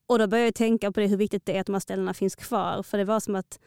och 0.06 0.18
då 0.18 0.26
började 0.26 0.46
jag 0.46 0.54
tänka 0.54 0.92
på 0.92 1.00
det, 1.00 1.06
hur 1.06 1.16
viktigt 1.16 1.46
det 1.46 1.56
är 1.56 1.60
att 1.60 1.66
de 1.66 1.72
här 1.72 1.80
ställena 1.80 2.14
finns 2.14 2.36
kvar. 2.36 2.82
För 2.82 2.98
det 2.98 3.04
var 3.04 3.20
som 3.20 3.34
att 3.34 3.60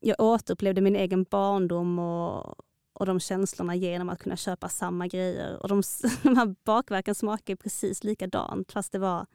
jag 0.00 0.20
återupplevde 0.20 0.80
min 0.80 0.96
egen 0.96 1.24
barndom 1.24 1.98
och, 1.98 2.54
och 2.92 3.06
de 3.06 3.20
känslorna 3.20 3.74
genom 3.74 4.08
att 4.08 4.22
kunna 4.22 4.36
köpa 4.36 4.68
samma 4.68 5.06
grejer. 5.06 5.62
Och 5.62 5.68
de, 5.68 5.82
de 6.22 6.36
här 6.36 6.54
bakverken 6.64 7.14
smakar 7.14 7.56
precis 7.56 8.04
likadant 8.04 8.72
fast 8.72 8.92
det 8.92 8.98
var 8.98 9.26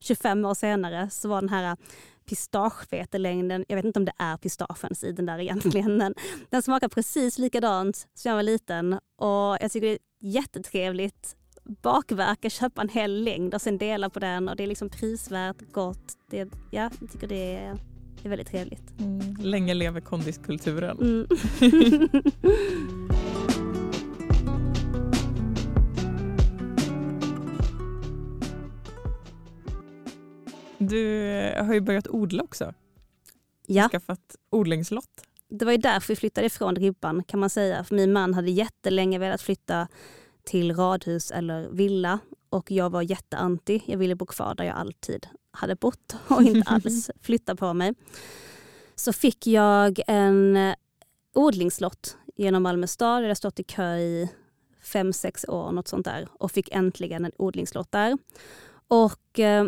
25 0.00 0.44
år 0.44 0.54
senare 0.54 1.10
så 1.10 1.28
var 1.28 1.40
den 1.40 1.48
här 1.48 1.76
pistagevetelängden, 2.28 3.64
jag 3.68 3.76
vet 3.76 3.84
inte 3.84 3.98
om 3.98 4.04
det 4.04 4.12
är 4.18 4.36
pistagens 4.36 5.04
i 5.04 5.12
den 5.12 5.26
där 5.26 5.38
egentligen, 5.38 5.96
men 5.96 6.14
den 6.50 6.62
smakar 6.62 6.88
precis 6.88 7.38
likadant 7.38 7.96
som 8.14 8.28
jag 8.28 8.36
var 8.36 8.42
liten 8.42 8.92
och 9.18 9.56
jag 9.60 9.72
tycker 9.72 9.86
det 9.86 9.92
är 9.92 9.98
jättetrevligt 10.20 11.36
bakverk, 11.64 12.52
köpa 12.52 12.82
en 12.82 12.88
hel 12.88 13.24
längd 13.24 13.54
och 13.54 13.62
sen 13.62 13.78
dela 13.78 14.10
på 14.10 14.18
den 14.18 14.48
och 14.48 14.56
det 14.56 14.62
är 14.62 14.66
liksom 14.66 14.90
prisvärt, 14.90 15.56
gott. 15.72 16.12
Det, 16.30 16.48
ja, 16.70 16.90
jag 17.00 17.12
tycker 17.12 17.26
det 17.28 17.56
är, 17.56 17.78
det 18.22 18.28
är 18.28 18.30
väldigt 18.30 18.48
trevligt. 18.48 19.00
Mm. 19.00 19.36
Länge 19.40 19.74
lever 19.74 20.00
kondiskulturen. 20.00 20.98
Mm. 20.98 21.26
du 30.78 31.54
har 31.56 31.74
ju 31.74 31.80
börjat 31.80 32.08
odla 32.08 32.42
också. 32.42 32.74
Ja. 33.66 33.88
Skaffat 33.88 34.36
odlingslott. 34.50 35.24
Det 35.48 35.64
var 35.64 35.72
ju 35.72 35.78
därför 35.78 36.08
vi 36.08 36.16
flyttade 36.16 36.46
ifrån 36.46 36.76
Ribban 36.76 37.22
kan 37.22 37.40
man 37.40 37.50
säga. 37.50 37.84
För 37.84 37.94
min 37.94 38.12
man 38.12 38.34
hade 38.34 38.50
jättelänge 38.50 39.18
velat 39.18 39.42
flytta 39.42 39.88
till 40.44 40.76
radhus 40.76 41.30
eller 41.30 41.68
villa 41.68 42.18
och 42.50 42.70
jag 42.70 42.90
var 42.90 43.02
jätteanti. 43.02 43.82
Jag 43.86 43.98
ville 43.98 44.14
bo 44.14 44.26
kvar 44.26 44.54
där 44.54 44.64
jag 44.64 44.76
alltid 44.76 45.26
hade 45.50 45.76
bott 45.76 46.16
och 46.28 46.42
inte 46.42 46.70
alls 46.70 47.10
flytta 47.20 47.56
på 47.56 47.74
mig. 47.74 47.94
Så 48.94 49.12
fick 49.12 49.46
jag 49.46 50.00
en 50.06 50.56
eh, 50.56 50.74
odlingslott 51.34 52.16
genom 52.36 52.62
Malmö 52.62 52.86
stad. 52.86 53.18
Jag 53.18 53.22
hade 53.22 53.34
stått 53.34 53.60
i 53.60 53.64
kö 53.64 53.96
i 53.96 54.28
fem, 54.82 55.12
sex 55.12 55.44
år 55.48 55.72
något 55.72 55.88
sånt 55.88 56.04
där 56.04 56.28
och 56.32 56.50
fick 56.50 56.68
äntligen 56.72 57.24
en 57.24 57.32
odlingslott 57.38 57.92
där. 57.92 58.18
Och 58.88 59.38
eh, 59.38 59.66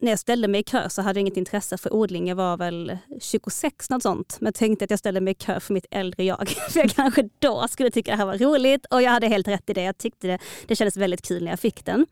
när 0.00 0.10
jag 0.12 0.18
ställde 0.18 0.48
mig 0.48 0.60
i 0.60 0.62
kö 0.62 0.88
så 0.88 1.02
hade 1.02 1.18
jag 1.18 1.22
inget 1.22 1.36
intresse 1.36 1.78
för 1.78 1.94
odling. 1.94 2.28
Jag 2.28 2.36
var 2.36 2.56
väl 2.56 2.98
26 3.20 3.90
något 3.90 4.02
sånt. 4.02 4.36
Men 4.40 4.52
tänkte 4.52 4.84
att 4.84 4.90
jag 4.90 4.98
ställde 4.98 5.20
mig 5.20 5.30
i 5.30 5.34
kö 5.34 5.60
för 5.60 5.74
mitt 5.74 5.86
äldre 5.90 6.24
jag. 6.24 6.48
För 6.70 6.80
jag 6.80 6.90
kanske 6.90 7.28
då 7.38 7.68
skulle 7.68 7.90
tycka 7.90 8.10
det 8.10 8.16
här 8.16 8.26
var 8.26 8.38
roligt. 8.38 8.86
Och 8.86 9.02
jag 9.02 9.10
hade 9.10 9.26
helt 9.26 9.48
rätt 9.48 9.70
i 9.70 9.72
det. 9.72 9.82
Jag 9.82 9.98
tyckte 9.98 10.26
det, 10.26 10.38
det 10.66 10.76
kändes 10.76 10.96
väldigt 10.96 11.22
kul 11.22 11.44
när 11.44 11.50
jag 11.50 11.60
fick 11.60 11.84
den. 11.84 12.06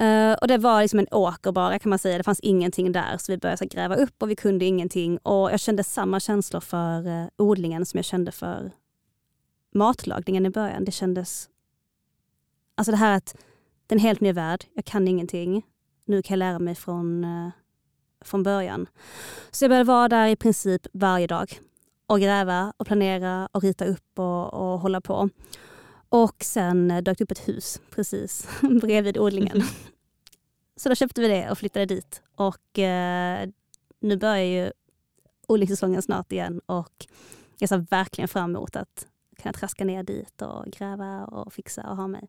Uh, 0.00 0.32
och 0.32 0.48
det 0.48 0.58
var 0.58 0.82
liksom 0.82 0.98
en 0.98 1.06
åker 1.10 1.52
bara 1.52 1.78
kan 1.78 1.90
man 1.90 1.98
säga. 1.98 2.18
Det 2.18 2.24
fanns 2.24 2.40
ingenting 2.40 2.92
där. 2.92 3.16
Så 3.18 3.32
vi 3.32 3.38
började 3.38 3.58
så 3.58 3.64
gräva 3.64 3.94
upp 3.94 4.22
och 4.22 4.30
vi 4.30 4.36
kunde 4.36 4.64
ingenting. 4.64 5.18
Och 5.18 5.52
jag 5.52 5.60
kände 5.60 5.84
samma 5.84 6.20
känslor 6.20 6.60
för 6.60 7.06
uh, 7.06 7.26
odlingen 7.38 7.86
som 7.86 7.98
jag 7.98 8.04
kände 8.04 8.32
för 8.32 8.70
matlagningen 9.74 10.46
i 10.46 10.50
början. 10.50 10.84
Det 10.84 10.92
kändes... 10.92 11.48
Alltså 12.76 12.90
det 12.90 12.96
här 12.96 13.16
att 13.16 13.36
det 13.86 13.94
är 13.94 13.96
en 13.96 14.02
helt 14.02 14.20
ny 14.20 14.32
värld. 14.32 14.64
Jag 14.74 14.84
kan 14.84 15.08
ingenting 15.08 15.62
nu 16.04 16.22
kan 16.22 16.34
jag 16.34 16.38
lära 16.38 16.58
mig 16.58 16.74
från, 16.74 17.24
eh, 17.24 17.50
från 18.20 18.42
början. 18.42 18.86
Så 19.50 19.64
jag 19.64 19.70
började 19.70 19.88
vara 19.88 20.08
där 20.08 20.26
i 20.26 20.36
princip 20.36 20.86
varje 20.92 21.26
dag 21.26 21.60
och 22.06 22.20
gräva 22.20 22.72
och 22.76 22.86
planera 22.86 23.48
och 23.52 23.62
rita 23.62 23.84
upp 23.84 24.18
och, 24.18 24.54
och 24.54 24.80
hålla 24.80 25.00
på. 25.00 25.28
Och 26.08 26.44
sen 26.44 26.88
dök 26.88 27.18
det 27.18 27.24
upp 27.24 27.30
ett 27.30 27.48
hus 27.48 27.80
precis 27.90 28.48
bredvid 28.82 29.18
odlingen. 29.18 29.62
Så 30.76 30.88
då 30.88 30.94
köpte 30.94 31.20
vi 31.20 31.28
det 31.28 31.50
och 31.50 31.58
flyttade 31.58 31.86
dit. 31.86 32.22
Och 32.34 32.78
eh, 32.78 33.48
nu 34.00 34.16
börjar 34.16 34.44
ju 34.44 34.72
odlingssäsongen 35.46 36.02
snart 36.02 36.32
igen 36.32 36.60
och 36.66 37.06
jag 37.58 37.68
ser 37.68 37.86
verkligen 37.90 38.28
fram 38.28 38.50
emot 38.50 38.76
att 38.76 39.06
kunna 39.42 39.52
traska 39.52 39.84
ner 39.84 40.02
dit 40.02 40.42
och 40.42 40.64
gräva 40.66 41.24
och 41.24 41.52
fixa 41.52 41.90
och 41.90 41.96
ha 41.96 42.06
mig. 42.06 42.28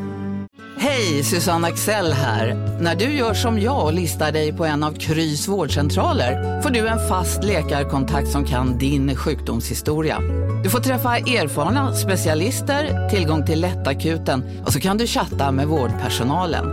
Hej, 0.83 1.23
Susanne 1.23 1.67
Axel 1.67 2.13
här. 2.13 2.55
När 2.81 2.95
du 2.95 3.05
gör 3.05 3.33
som 3.33 3.59
jag 3.59 3.85
och 3.85 3.93
listar 3.93 4.31
dig 4.31 4.53
på 4.53 4.65
en 4.65 4.83
av 4.83 4.93
Krys 4.93 5.47
vårdcentraler 5.47 6.61
får 6.61 6.69
du 6.69 6.87
en 6.87 7.07
fast 7.07 7.43
läkarkontakt 7.43 8.27
som 8.27 8.45
kan 8.45 8.77
din 8.77 9.15
sjukdomshistoria. 9.15 10.19
Du 10.63 10.69
får 10.69 10.79
träffa 10.79 11.17
erfarna 11.17 11.95
specialister, 11.95 13.09
tillgång 13.09 13.45
till 13.45 13.61
lättakuten 13.61 14.43
och 14.65 14.73
så 14.73 14.79
kan 14.79 14.97
du 14.97 15.07
chatta 15.07 15.51
med 15.51 15.67
vårdpersonalen. 15.67 16.65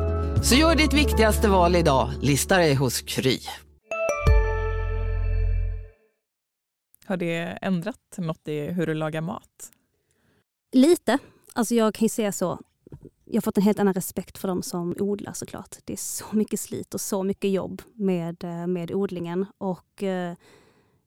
Så 0.44 0.54
gör 0.54 0.76
ditt 0.76 0.92
viktigaste 0.92 1.48
val 1.48 1.76
idag, 1.76 2.10
lista 2.22 2.56
dig 2.56 2.74
hos 2.74 3.00
Kry. 3.00 3.38
Har 7.06 7.16
det 7.16 7.58
ändrat 7.62 7.96
något 8.16 8.48
i 8.48 8.60
hur 8.60 8.86
du 8.86 8.94
lagar 8.94 9.20
mat? 9.20 9.70
Lite. 10.72 11.18
Alltså 11.54 11.74
jag 11.74 11.94
kan 11.94 12.04
ju 12.04 12.08
säga 12.08 12.32
så. 12.32 12.58
Jag 13.30 13.36
har 13.36 13.42
fått 13.42 13.56
en 13.56 13.62
helt 13.62 13.78
annan 13.78 13.94
respekt 13.94 14.38
för 14.38 14.48
de 14.48 14.62
som 14.62 14.94
odlar 14.98 15.32
såklart. 15.32 15.76
Det 15.84 15.92
är 15.92 15.96
så 15.96 16.24
mycket 16.32 16.60
slit 16.60 16.94
och 16.94 17.00
så 17.00 17.22
mycket 17.22 17.50
jobb 17.50 17.82
med, 17.94 18.44
eh, 18.44 18.66
med 18.66 18.92
odlingen. 18.92 19.46
Och 19.58 20.02
eh, 20.02 20.34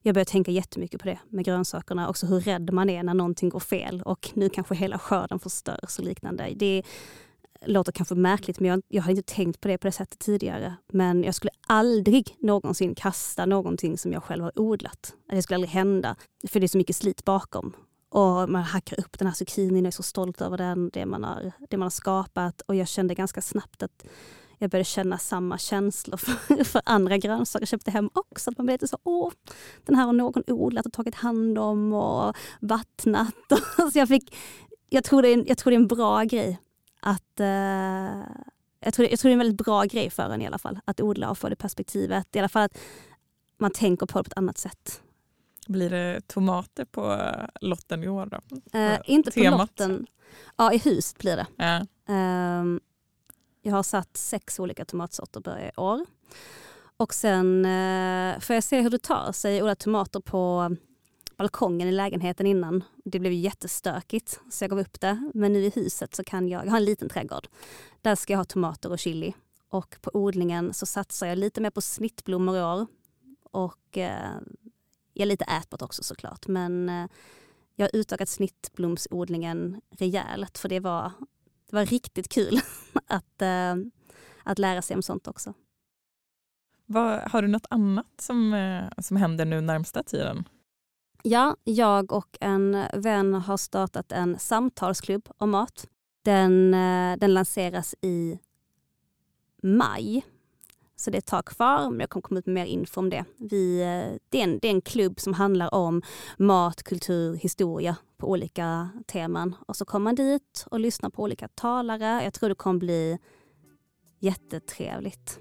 jag 0.02 0.14
börjar 0.14 0.24
tänka 0.24 0.50
jättemycket 0.50 1.00
på 1.00 1.06
det 1.06 1.18
med 1.28 1.44
grönsakerna. 1.44 2.08
Också 2.08 2.26
hur 2.26 2.40
rädd 2.40 2.72
man 2.72 2.90
är 2.90 3.02
när 3.02 3.14
någonting 3.14 3.48
går 3.48 3.60
fel 3.60 4.02
och 4.02 4.30
nu 4.34 4.48
kanske 4.48 4.74
hela 4.74 4.98
skörden 4.98 5.38
förstörs 5.38 5.98
och 5.98 6.04
liknande. 6.04 6.52
Det 6.56 6.82
låter 7.66 7.92
kanske 7.92 8.14
märkligt 8.14 8.60
men 8.60 8.70
jag, 8.70 8.82
jag 8.88 9.02
har 9.02 9.10
inte 9.10 9.34
tänkt 9.34 9.60
på 9.60 9.68
det 9.68 9.78
på 9.78 9.86
det 9.86 9.92
sättet 9.92 10.18
tidigare. 10.18 10.76
Men 10.92 11.24
jag 11.24 11.34
skulle 11.34 11.52
aldrig 11.66 12.36
någonsin 12.38 12.94
kasta 12.94 13.46
någonting 13.46 13.98
som 13.98 14.12
jag 14.12 14.22
själv 14.22 14.44
har 14.44 14.58
odlat. 14.58 15.14
Det 15.30 15.42
skulle 15.42 15.56
aldrig 15.56 15.70
hända. 15.70 16.16
För 16.48 16.60
det 16.60 16.66
är 16.66 16.68
så 16.68 16.78
mycket 16.78 16.96
slit 16.96 17.24
bakom. 17.24 17.76
Och 18.12 18.48
man 18.48 18.62
hackar 18.62 19.00
upp 19.00 19.18
den 19.18 19.28
här 19.28 19.34
zucchinin 19.34 19.84
och 19.84 19.88
är 19.88 19.90
så 19.90 20.02
stolt 20.02 20.40
över 20.40 20.56
den, 20.58 20.90
det 20.92 21.06
man, 21.06 21.24
har, 21.24 21.52
det 21.70 21.76
man 21.76 21.84
har 21.84 21.90
skapat. 21.90 22.60
Och 22.60 22.74
jag 22.74 22.88
kände 22.88 23.14
ganska 23.14 23.42
snabbt 23.42 23.82
att 23.82 24.04
jag 24.58 24.70
började 24.70 24.84
känna 24.84 25.18
samma 25.18 25.58
känslor 25.58 26.16
för, 26.16 26.64
för 26.72 26.82
andra 26.84 27.16
grönsaker 27.16 27.62
jag 27.62 27.68
köpte 27.68 27.90
hem 27.90 28.10
också. 28.14 28.50
Att 28.50 28.58
man 28.58 28.66
blev 28.66 28.74
lite 28.74 28.88
så, 28.88 28.98
åh, 29.04 29.32
den 29.84 29.96
här 29.96 30.06
har 30.06 30.12
någon 30.12 30.42
odlat 30.46 30.86
och 30.86 30.92
tagit 30.92 31.14
hand 31.14 31.58
om 31.58 31.92
och 31.92 32.36
vattnat. 32.60 33.34
så 33.92 33.98
jag, 33.98 34.08
fick, 34.08 34.36
jag, 34.88 35.04
tror 35.04 35.22
det 35.22 35.28
är 35.28 35.34
en, 35.34 35.44
jag 35.46 35.58
tror 35.58 35.70
det 35.70 35.74
är 35.74 35.80
en 35.80 35.86
bra 35.86 36.22
grej 36.22 36.58
att 37.00 37.40
uh, 37.40 37.46
jag, 38.80 38.94
tror, 38.94 39.08
jag 39.08 39.18
tror 39.18 39.28
det 39.28 39.30
är 39.30 39.32
en 39.32 39.38
väldigt 39.38 39.64
bra 39.64 39.84
grej 39.84 40.10
för 40.10 40.30
en 40.30 40.42
i 40.42 40.46
alla 40.46 40.58
fall, 40.58 40.80
att 40.84 41.00
odla 41.00 41.30
och 41.30 41.38
få 41.38 41.48
det 41.48 41.56
perspektivet. 41.56 42.36
I 42.36 42.38
alla 42.38 42.48
fall 42.48 42.62
att 42.62 42.78
man 43.58 43.70
tänker 43.70 44.06
på 44.06 44.18
det 44.18 44.24
på 44.24 44.28
ett 44.28 44.38
annat 44.38 44.58
sätt. 44.58 45.02
Blir 45.68 45.90
det 45.90 46.28
tomater 46.28 46.84
på 46.84 47.30
lotten 47.60 48.04
i 48.04 48.08
år 48.08 48.26
då? 48.26 48.40
Uh, 48.78 48.98
inte 49.04 49.30
Temat. 49.30 49.52
på 49.52 49.58
lotten. 49.58 50.06
Ja, 50.56 50.72
i 50.72 50.78
huset 50.78 51.18
blir 51.18 51.36
det. 51.36 51.46
Ja. 51.56 51.86
Uh, 52.14 52.78
jag 53.62 53.72
har 53.72 53.82
satt 53.82 54.16
sex 54.16 54.60
olika 54.60 54.84
tomatsorter 54.84 55.58
i 55.58 55.80
år. 55.80 56.06
Och 56.96 57.14
sen 57.14 57.66
uh, 57.66 58.40
får 58.40 58.54
jag 58.54 58.64
se 58.64 58.80
hur 58.80 58.90
det 58.90 59.02
tar 59.02 59.32
sig 59.32 59.62
odla 59.62 59.74
tomater 59.74 60.20
på 60.20 60.76
balkongen 61.36 61.88
i 61.88 61.92
lägenheten 61.92 62.46
innan. 62.46 62.84
Det 63.04 63.18
blev 63.18 63.32
jättestökigt 63.32 64.40
så 64.50 64.64
jag 64.64 64.70
gav 64.70 64.80
upp 64.80 65.00
det. 65.00 65.30
Men 65.34 65.52
nu 65.52 65.64
i 65.64 65.70
huset 65.70 66.14
så 66.14 66.24
kan 66.24 66.48
jag, 66.48 66.66
jag 66.66 66.70
har 66.70 66.78
en 66.78 66.84
liten 66.84 67.08
trädgård. 67.08 67.48
Där 68.00 68.14
ska 68.14 68.32
jag 68.32 68.38
ha 68.38 68.44
tomater 68.44 68.90
och 68.90 68.98
chili. 68.98 69.34
Och 69.68 69.96
på 70.00 70.10
odlingen 70.14 70.74
så 70.74 70.86
satsar 70.86 71.26
jag 71.26 71.38
lite 71.38 71.60
mer 71.60 71.70
på 71.70 71.80
snittblommor 71.80 72.56
i 72.56 72.62
år. 72.62 72.86
Och 73.42 73.98
eh, 73.98 74.36
jag 75.12 75.22
är 75.22 75.26
lite 75.26 75.44
ätbart 75.44 75.82
också 75.82 76.02
såklart. 76.02 76.46
Men 76.46 76.88
eh, 76.88 77.06
jag 77.74 77.84
har 77.86 77.96
utökat 77.96 78.28
snittblomsodlingen 78.28 79.80
rejält 79.90 80.58
för 80.58 80.68
det 80.68 80.80
var, 80.80 81.12
det 81.70 81.76
var 81.76 81.86
riktigt 81.86 82.28
kul 82.28 82.60
att, 83.06 83.42
eh, 83.42 83.74
att 84.42 84.58
lära 84.58 84.82
sig 84.82 84.96
om 84.96 85.02
sånt 85.02 85.28
också. 85.28 85.54
Vad, 86.86 87.20
har 87.20 87.42
du 87.42 87.48
något 87.48 87.66
annat 87.70 88.06
som, 88.18 88.54
eh, 88.54 89.02
som 89.02 89.16
händer 89.16 89.44
nu 89.44 89.60
närmsta 89.60 90.02
tiden? 90.02 90.48
Ja, 91.22 91.56
jag 91.64 92.12
och 92.12 92.36
en 92.40 92.86
vän 92.94 93.34
har 93.34 93.56
startat 93.56 94.12
en 94.12 94.38
samtalsklubb 94.38 95.28
om 95.38 95.50
mat. 95.50 95.88
Den, 96.22 96.70
den 97.18 97.34
lanseras 97.34 97.94
i 98.00 98.38
maj. 99.62 100.24
Så 101.02 101.10
det 101.10 101.16
är 101.16 101.18
ett 101.18 101.26
tag 101.26 101.44
kvar, 101.44 101.90
men 101.90 102.00
jag 102.00 102.10
kommer 102.10 102.22
komma 102.22 102.38
ut 102.38 102.46
med 102.46 102.54
mer 102.54 102.64
info 102.64 103.00
om 103.00 103.10
det. 103.10 103.24
Vi, 103.36 103.80
eh, 103.80 104.18
det, 104.28 104.40
är 104.40 104.44
en, 104.44 104.58
det 104.58 104.68
är 104.68 104.72
en 104.72 104.80
klubb 104.80 105.20
som 105.20 105.34
handlar 105.34 105.74
om 105.74 106.02
mat, 106.36 106.82
kultur, 106.82 107.36
historia 107.36 107.96
på 108.16 108.30
olika 108.30 108.88
teman. 109.06 109.56
Och 109.66 109.76
så 109.76 109.84
kommer 109.84 110.04
man 110.04 110.14
dit 110.14 110.66
och 110.70 110.80
lyssnar 110.80 111.10
på 111.10 111.22
olika 111.22 111.48
talare. 111.48 112.24
Jag 112.24 112.34
tror 112.34 112.48
det 112.48 112.54
kommer 112.54 112.80
bli 112.80 113.18
jättetrevligt. 114.20 115.40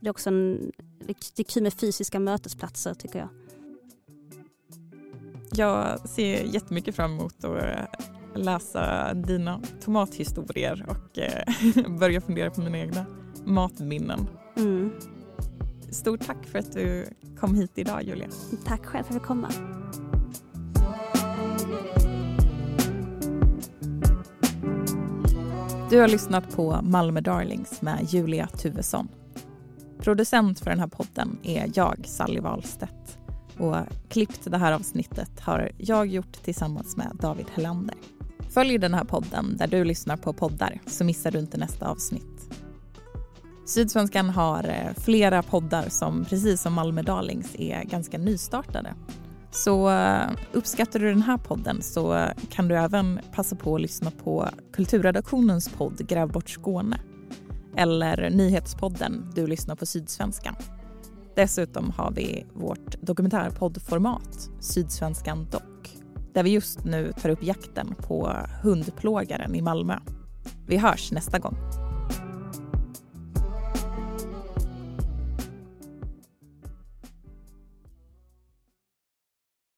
Det 0.00 0.06
är 0.06 0.10
också 0.10 0.28
en, 0.28 0.72
det 1.06 1.42
är 1.42 1.44
kul 1.44 1.62
med 1.62 1.74
fysiska 1.74 2.20
mötesplatser 2.20 2.94
tycker 2.94 3.18
jag. 3.18 3.28
Jag 5.52 6.08
ser 6.08 6.44
jättemycket 6.44 6.96
fram 6.96 7.12
emot 7.12 7.44
att 7.44 7.62
eh, 7.62 8.42
läsa 8.42 9.14
dina 9.14 9.60
tomathistorier 9.84 10.86
och 10.88 11.18
eh, 11.18 11.44
börja 11.98 12.20
fundera 12.20 12.50
på 12.50 12.60
mina 12.60 12.78
egna 12.78 13.06
matminnen. 13.44 14.28
Mm. 14.56 14.90
Stort 15.90 16.26
tack 16.26 16.46
för 16.46 16.58
att 16.58 16.72
du 16.72 17.06
kom 17.38 17.54
hit 17.54 17.70
idag 17.74 18.02
Julia. 18.02 18.28
Tack 18.64 18.86
själv 18.86 19.04
för 19.04 19.10
att 19.10 19.14
jag 19.14 19.22
fick 19.22 19.28
komma. 19.28 19.50
Du 25.90 26.00
har 26.00 26.08
lyssnat 26.08 26.56
på 26.56 26.80
Malmö 26.82 27.20
Darlings 27.20 27.82
med 27.82 28.06
Julia 28.08 28.46
Tuvesson. 28.46 29.08
Producent 29.98 30.60
för 30.60 30.70
den 30.70 30.78
här 30.78 30.86
podden 30.86 31.38
är 31.42 31.70
jag, 31.74 32.04
Sally 32.06 32.40
Wahlstedt. 32.40 33.18
Och 33.58 33.76
klippt 34.08 34.50
det 34.50 34.58
här 34.58 34.72
avsnittet 34.72 35.40
har 35.40 35.72
jag 35.78 36.06
gjort 36.06 36.32
tillsammans 36.44 36.96
med 36.96 37.16
David 37.20 37.46
Hellander. 37.54 37.96
Följ 38.50 38.78
den 38.78 38.94
här 38.94 39.04
podden 39.04 39.56
där 39.56 39.66
du 39.66 39.84
lyssnar 39.84 40.16
på 40.16 40.32
poddar 40.32 40.80
så 40.86 41.04
missar 41.04 41.30
du 41.30 41.38
inte 41.38 41.58
nästa 41.58 41.88
avsnitt. 41.88 42.59
Sydsvenskan 43.70 44.30
har 44.30 44.68
eh, 44.68 44.94
flera 44.96 45.42
poddar 45.42 45.88
som 45.88 46.24
precis 46.24 46.62
som 46.62 46.72
Malmö 46.72 47.02
Darlings 47.02 47.54
är 47.58 47.84
ganska 47.84 48.18
nystartade. 48.18 48.94
Så 49.50 49.90
eh, 49.90 50.30
uppskattar 50.52 51.00
du 51.00 51.08
den 51.08 51.22
här 51.22 51.36
podden 51.36 51.82
så 51.82 52.26
kan 52.50 52.68
du 52.68 52.76
även 52.76 53.20
passa 53.32 53.56
på 53.56 53.74
att 53.74 53.80
lyssna 53.80 54.10
på 54.10 54.48
Kulturredaktionens 54.72 55.68
podd 55.68 56.08
Gräv 56.08 56.28
bort 56.28 56.50
Skåne 56.50 57.00
eller 57.76 58.30
nyhetspodden 58.30 59.32
Du 59.34 59.46
lyssnar 59.46 59.74
på 59.74 59.86
Sydsvenskan. 59.86 60.54
Dessutom 61.36 61.90
har 61.90 62.10
vi 62.10 62.46
vårt 62.54 63.00
dokumentärpoddformat 63.00 64.50
Sydsvenskan 64.60 65.46
Dock 65.50 65.96
där 66.34 66.42
vi 66.42 66.50
just 66.50 66.84
nu 66.84 67.12
tar 67.22 67.28
upp 67.28 67.42
jakten 67.42 67.94
på 67.98 68.36
hundplågaren 68.62 69.54
i 69.54 69.62
Malmö. 69.62 69.98
Vi 70.66 70.76
hörs 70.76 71.12
nästa 71.12 71.38
gång. 71.38 71.89